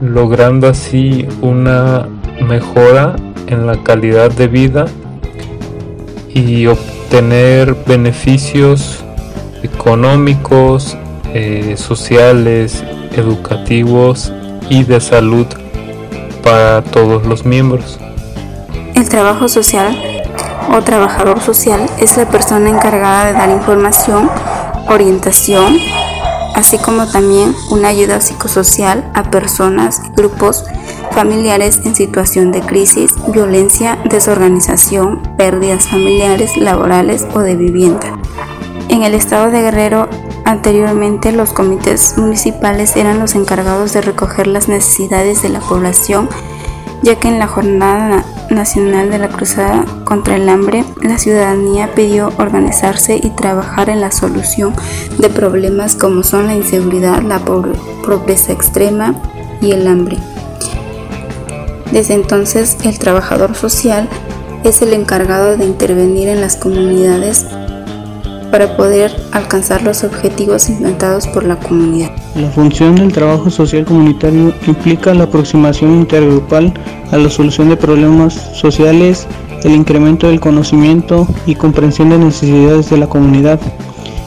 logrando 0.00 0.68
así 0.68 1.26
una 1.42 2.08
mejora 2.46 3.14
en 3.46 3.66
la 3.66 3.82
calidad 3.82 4.30
de 4.30 4.48
vida 4.48 4.86
y 6.32 6.66
obtener 6.66 7.74
beneficios 7.86 9.04
económicos, 9.62 10.96
eh, 11.32 11.76
sociales, 11.76 12.82
educativos 13.12 14.32
y 14.68 14.84
de 14.84 15.00
salud 15.00 15.46
para 16.42 16.82
todos 16.82 17.24
los 17.26 17.44
miembros. 17.44 17.98
El 18.94 19.08
trabajo 19.08 19.48
social 19.48 19.96
o 20.72 20.82
trabajador 20.82 21.40
social 21.40 21.86
es 21.98 22.16
la 22.16 22.28
persona 22.28 22.68
encargada 22.68 23.26
de 23.26 23.32
dar 23.32 23.50
información, 23.50 24.30
orientación, 24.88 25.78
así 26.54 26.78
como 26.78 27.06
también 27.06 27.54
una 27.70 27.88
ayuda 27.88 28.20
psicosocial 28.20 29.10
a 29.14 29.30
personas, 29.30 30.00
grupos 30.16 30.64
familiares 31.14 31.80
en 31.84 31.94
situación 31.94 32.50
de 32.50 32.60
crisis, 32.60 33.14
violencia, 33.32 33.98
desorganización, 34.10 35.22
pérdidas 35.36 35.88
familiares, 35.88 36.56
laborales 36.56 37.24
o 37.34 37.40
de 37.40 37.54
vivienda. 37.54 38.18
En 38.88 39.04
el 39.04 39.14
estado 39.14 39.50
de 39.50 39.62
Guerrero, 39.62 40.08
anteriormente 40.44 41.30
los 41.30 41.52
comités 41.52 42.18
municipales 42.18 42.96
eran 42.96 43.20
los 43.20 43.36
encargados 43.36 43.92
de 43.92 44.00
recoger 44.02 44.48
las 44.48 44.68
necesidades 44.68 45.42
de 45.42 45.50
la 45.50 45.60
población, 45.60 46.28
ya 47.02 47.14
que 47.16 47.28
en 47.28 47.38
la 47.38 47.46
jornada 47.46 48.24
nacional 48.50 49.10
de 49.10 49.18
la 49.18 49.28
cruzada 49.28 49.84
contra 50.04 50.34
el 50.34 50.48
hambre, 50.48 50.84
la 51.00 51.18
ciudadanía 51.18 51.94
pidió 51.94 52.32
organizarse 52.38 53.20
y 53.22 53.30
trabajar 53.30 53.88
en 53.88 54.00
la 54.00 54.10
solución 54.10 54.74
de 55.18 55.30
problemas 55.30 55.94
como 55.94 56.24
son 56.24 56.46
la 56.46 56.56
inseguridad, 56.56 57.22
la 57.22 57.38
pobreza 57.38 58.52
extrema 58.52 59.14
y 59.60 59.72
el 59.72 59.86
hambre. 59.86 60.18
Desde 61.94 62.14
entonces, 62.14 62.76
el 62.82 62.98
trabajador 62.98 63.54
social 63.54 64.08
es 64.64 64.82
el 64.82 64.92
encargado 64.94 65.56
de 65.56 65.64
intervenir 65.64 66.28
en 66.28 66.40
las 66.40 66.56
comunidades 66.56 67.46
para 68.50 68.76
poder 68.76 69.14
alcanzar 69.30 69.84
los 69.84 70.02
objetivos 70.02 70.68
inventados 70.68 71.28
por 71.28 71.44
la 71.44 71.54
comunidad. 71.54 72.10
La 72.34 72.50
función 72.50 72.96
del 72.96 73.12
trabajo 73.12 73.48
social 73.48 73.84
comunitario 73.84 74.52
implica 74.66 75.14
la 75.14 75.24
aproximación 75.24 75.94
intergrupal 75.94 76.74
a 77.12 77.16
la 77.16 77.30
solución 77.30 77.68
de 77.68 77.76
problemas 77.76 78.34
sociales, 78.54 79.28
el 79.62 79.76
incremento 79.76 80.26
del 80.26 80.40
conocimiento 80.40 81.28
y 81.46 81.54
comprensión 81.54 82.10
de 82.10 82.18
necesidades 82.18 82.90
de 82.90 82.96
la 82.96 83.06
comunidad 83.06 83.60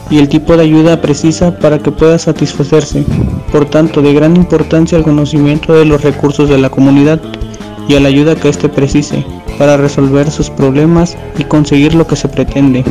y 0.08 0.16
el 0.16 0.30
tipo 0.30 0.56
de 0.56 0.62
ayuda 0.62 1.02
precisa 1.02 1.58
para 1.58 1.80
que 1.80 1.92
pueda 1.92 2.18
satisfacerse. 2.18 3.04
Por 3.52 3.66
tanto, 3.66 4.00
de 4.00 4.14
gran 4.14 4.36
importancia 4.36 4.96
el 4.96 5.04
conocimiento 5.04 5.74
de 5.74 5.84
los 5.84 6.00
recursos 6.00 6.48
de 6.48 6.56
la 6.56 6.70
comunidad 6.70 7.20
y 7.88 7.94
a 7.94 8.00
la 8.00 8.08
ayuda 8.08 8.36
que 8.36 8.48
éste 8.48 8.68
precise 8.68 9.24
para 9.58 9.76
resolver 9.76 10.30
sus 10.30 10.50
problemas 10.50 11.16
y 11.38 11.44
conseguir 11.44 11.94
lo 11.94 12.06
que 12.06 12.16
se 12.16 12.28
pretende. 12.28 12.84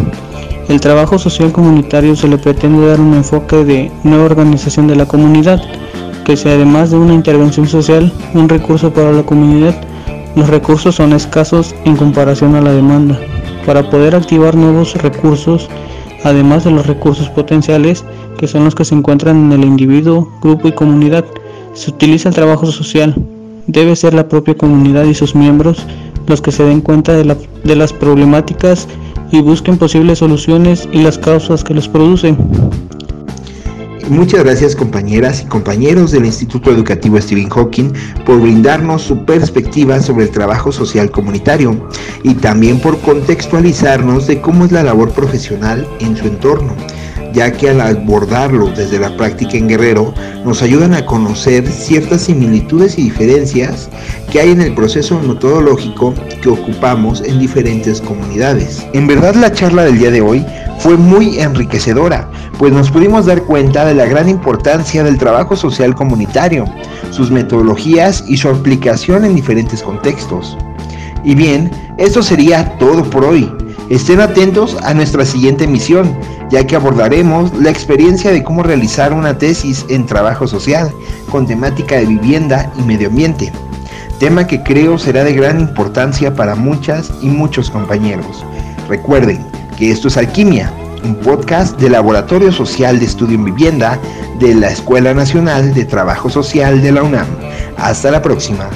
El 0.68 0.82
trabajo 0.82 1.18
social 1.18 1.54
comunitario 1.54 2.16
se 2.16 2.28
le 2.28 2.38
pretende 2.38 2.88
dar 2.88 3.00
un 3.00 3.14
enfoque 3.14 3.64
de 3.64 3.92
nueva 4.04 4.26
organización 4.26 4.88
de 4.88 4.98
la 4.98 5.06
comunidad, 5.06 5.62
que 6.26 6.36
sea 6.36 6.56
además 6.56 6.92
de 6.92 6.98
una 6.98 7.14
intervención 7.14 7.68
social, 7.68 8.12
un 8.34 8.50
recurso 8.50 8.92
para 8.92 9.14
la 9.14 9.24
comunidad. 9.24 9.76
Los 10.36 10.50
recursos 10.50 10.96
son 10.96 11.14
escasos 11.14 11.74
en 11.86 11.96
comparación 11.96 12.56
a 12.56 12.62
la 12.62 12.74
demanda. 12.74 13.18
Para 13.66 13.90
poder 13.90 14.14
activar 14.14 14.56
nuevos 14.56 14.96
recursos, 14.96 15.70
además 16.26 16.66
de 16.66 16.72
los 16.72 16.86
recursos 16.86 17.30
potenciales, 17.30 18.04
que 18.38 18.48
son 18.48 18.66
los 18.66 18.76
que 18.76 18.84
se 18.84 18.94
encuentran 18.94 19.38
en 19.38 19.52
el 19.54 19.66
individuo, 19.66 20.30
grupo 20.42 20.68
y 20.68 20.74
comunidad, 20.74 21.24
se 21.74 21.92
utiliza 21.92 22.28
el 22.28 22.36
trabajo 22.36 22.66
social. 22.66 23.16
Debe 23.68 23.96
ser 23.98 24.14
la 24.14 24.28
propia 24.28 24.56
comunidad 24.56 25.04
y 25.04 25.14
sus 25.14 25.36
miembros 25.36 25.86
los 26.28 26.42
que 26.42 26.52
se 26.52 26.64
den 26.64 26.82
cuenta 26.82 27.14
de, 27.14 27.76
las 27.76 27.94
problemáticas 27.94 28.88
y 29.32 29.42
busquen 29.42 29.78
posibles 29.78 30.20
soluciones 30.20 30.88
y 30.92 31.02
las 31.02 31.18
causas 31.18 31.64
que 31.64 31.74
los 31.74 31.88
producen. 31.88 32.38
Muchas 34.10 34.44
gracias 34.44 34.74
compañeras 34.74 35.42
y 35.42 35.46
compañeros 35.48 36.12
del 36.12 36.26
Instituto 36.26 36.72
Educativo 36.72 37.20
Stephen 37.20 37.50
Hawking 37.50 37.92
por 38.26 38.40
brindarnos 38.40 39.02
su 39.02 39.26
perspectiva 39.26 40.00
sobre 40.00 40.26
el 40.26 40.32
trabajo 40.32 40.72
social 40.72 41.12
comunitario 41.12 41.90
y 42.24 42.36
también 42.36 42.80
por 42.80 42.98
contextualizarnos 43.02 44.28
de 44.28 44.40
cómo 44.40 44.64
es 44.64 44.72
la 44.72 44.84
labor 44.84 45.12
profesional 45.12 45.86
en 46.00 46.16
su 46.16 46.28
entorno 46.28 46.74
ya 47.38 47.52
que 47.52 47.70
al 47.70 47.82
abordarlo 47.82 48.72
desde 48.76 48.98
la 48.98 49.16
práctica 49.16 49.58
en 49.58 49.68
Guerrero 49.68 50.12
nos 50.44 50.64
ayudan 50.64 50.96
a 50.96 51.06
conocer 51.06 51.68
ciertas 51.68 52.24
similitudes 52.24 52.98
y 52.98 53.04
diferencias 53.04 53.90
que 54.32 54.40
hay 54.40 54.50
en 54.50 54.62
el 54.62 54.74
proceso 54.74 55.20
metodológico 55.20 56.16
que 56.42 56.50
ocupamos 56.50 57.22
en 57.22 57.38
diferentes 57.38 58.02
comunidades. 58.02 58.88
En 58.94 59.06
verdad 59.06 59.36
la 59.36 59.54
charla 59.54 59.84
del 59.84 60.00
día 60.00 60.10
de 60.10 60.22
hoy 60.22 60.44
fue 60.80 60.98
muy 60.98 61.38
enriquecedora, 61.40 62.28
pues 62.58 62.74
nos 62.74 62.90
pudimos 62.90 63.28
dar 63.28 63.44
cuenta 63.44 63.86
de 63.86 63.94
la 63.94 64.08
gran 64.08 64.28
importancia 64.30 65.04
del 65.04 65.20
trabajo 65.20 65.56
social 65.56 65.94
comunitario, 65.94 66.66
sus 67.12 67.30
metodologías 67.30 68.24
y 68.28 68.38
su 68.38 68.50
aplicación 68.50 69.26
en 69.26 69.36
diferentes 69.36 69.84
contextos. 69.84 70.58
Y 71.24 71.36
bien, 71.36 71.70
esto 72.00 72.24
sería 72.24 72.78
todo 72.80 73.04
por 73.04 73.26
hoy. 73.26 73.48
Estén 73.90 74.20
atentos 74.20 74.76
a 74.84 74.94
nuestra 74.94 75.26
siguiente 75.26 75.64
emisión, 75.64 76.18
ya 76.50 76.68
que 76.68 76.76
abordaremos 76.76 77.54
la 77.54 77.70
experiencia 77.70 78.32
de 78.32 78.44
cómo 78.44 78.62
realizar 78.62 79.14
una 79.14 79.38
tesis 79.38 79.86
en 79.88 80.06
trabajo 80.06 80.46
social 80.46 80.92
con 81.32 81.48
temática 81.48 81.96
de 81.96 82.06
vivienda 82.06 82.72
y 82.78 82.82
medio 82.82 83.08
ambiente, 83.08 83.52
tema 84.20 84.46
que 84.46 84.62
creo 84.62 84.98
será 84.98 85.24
de 85.24 85.34
gran 85.34 85.62
importancia 85.62 86.36
para 86.36 86.56
muchas 86.56 87.12
y 87.22 87.28
muchos 87.28 87.70
compañeros. 87.70 88.46
Recuerden 88.90 89.46
que 89.78 89.92
esto 89.92 90.10
es 90.10 90.18
Alquimia, 90.18 90.70
un 91.06 91.16
podcast 91.16 91.80
del 91.80 91.94
Laboratorio 91.94 92.52
Social 92.52 93.00
de 93.00 93.06
Estudio 93.06 93.36
en 93.36 93.46
Vivienda 93.46 93.98
de 94.38 94.54
la 94.54 94.70
Escuela 94.70 95.14
Nacional 95.14 95.74
de 95.74 95.86
Trabajo 95.86 96.30
Social 96.30 96.82
de 96.82 96.92
la 96.92 97.04
UNAM. 97.04 97.28
Hasta 97.78 98.12
la 98.12 98.22
próxima. 98.22 98.70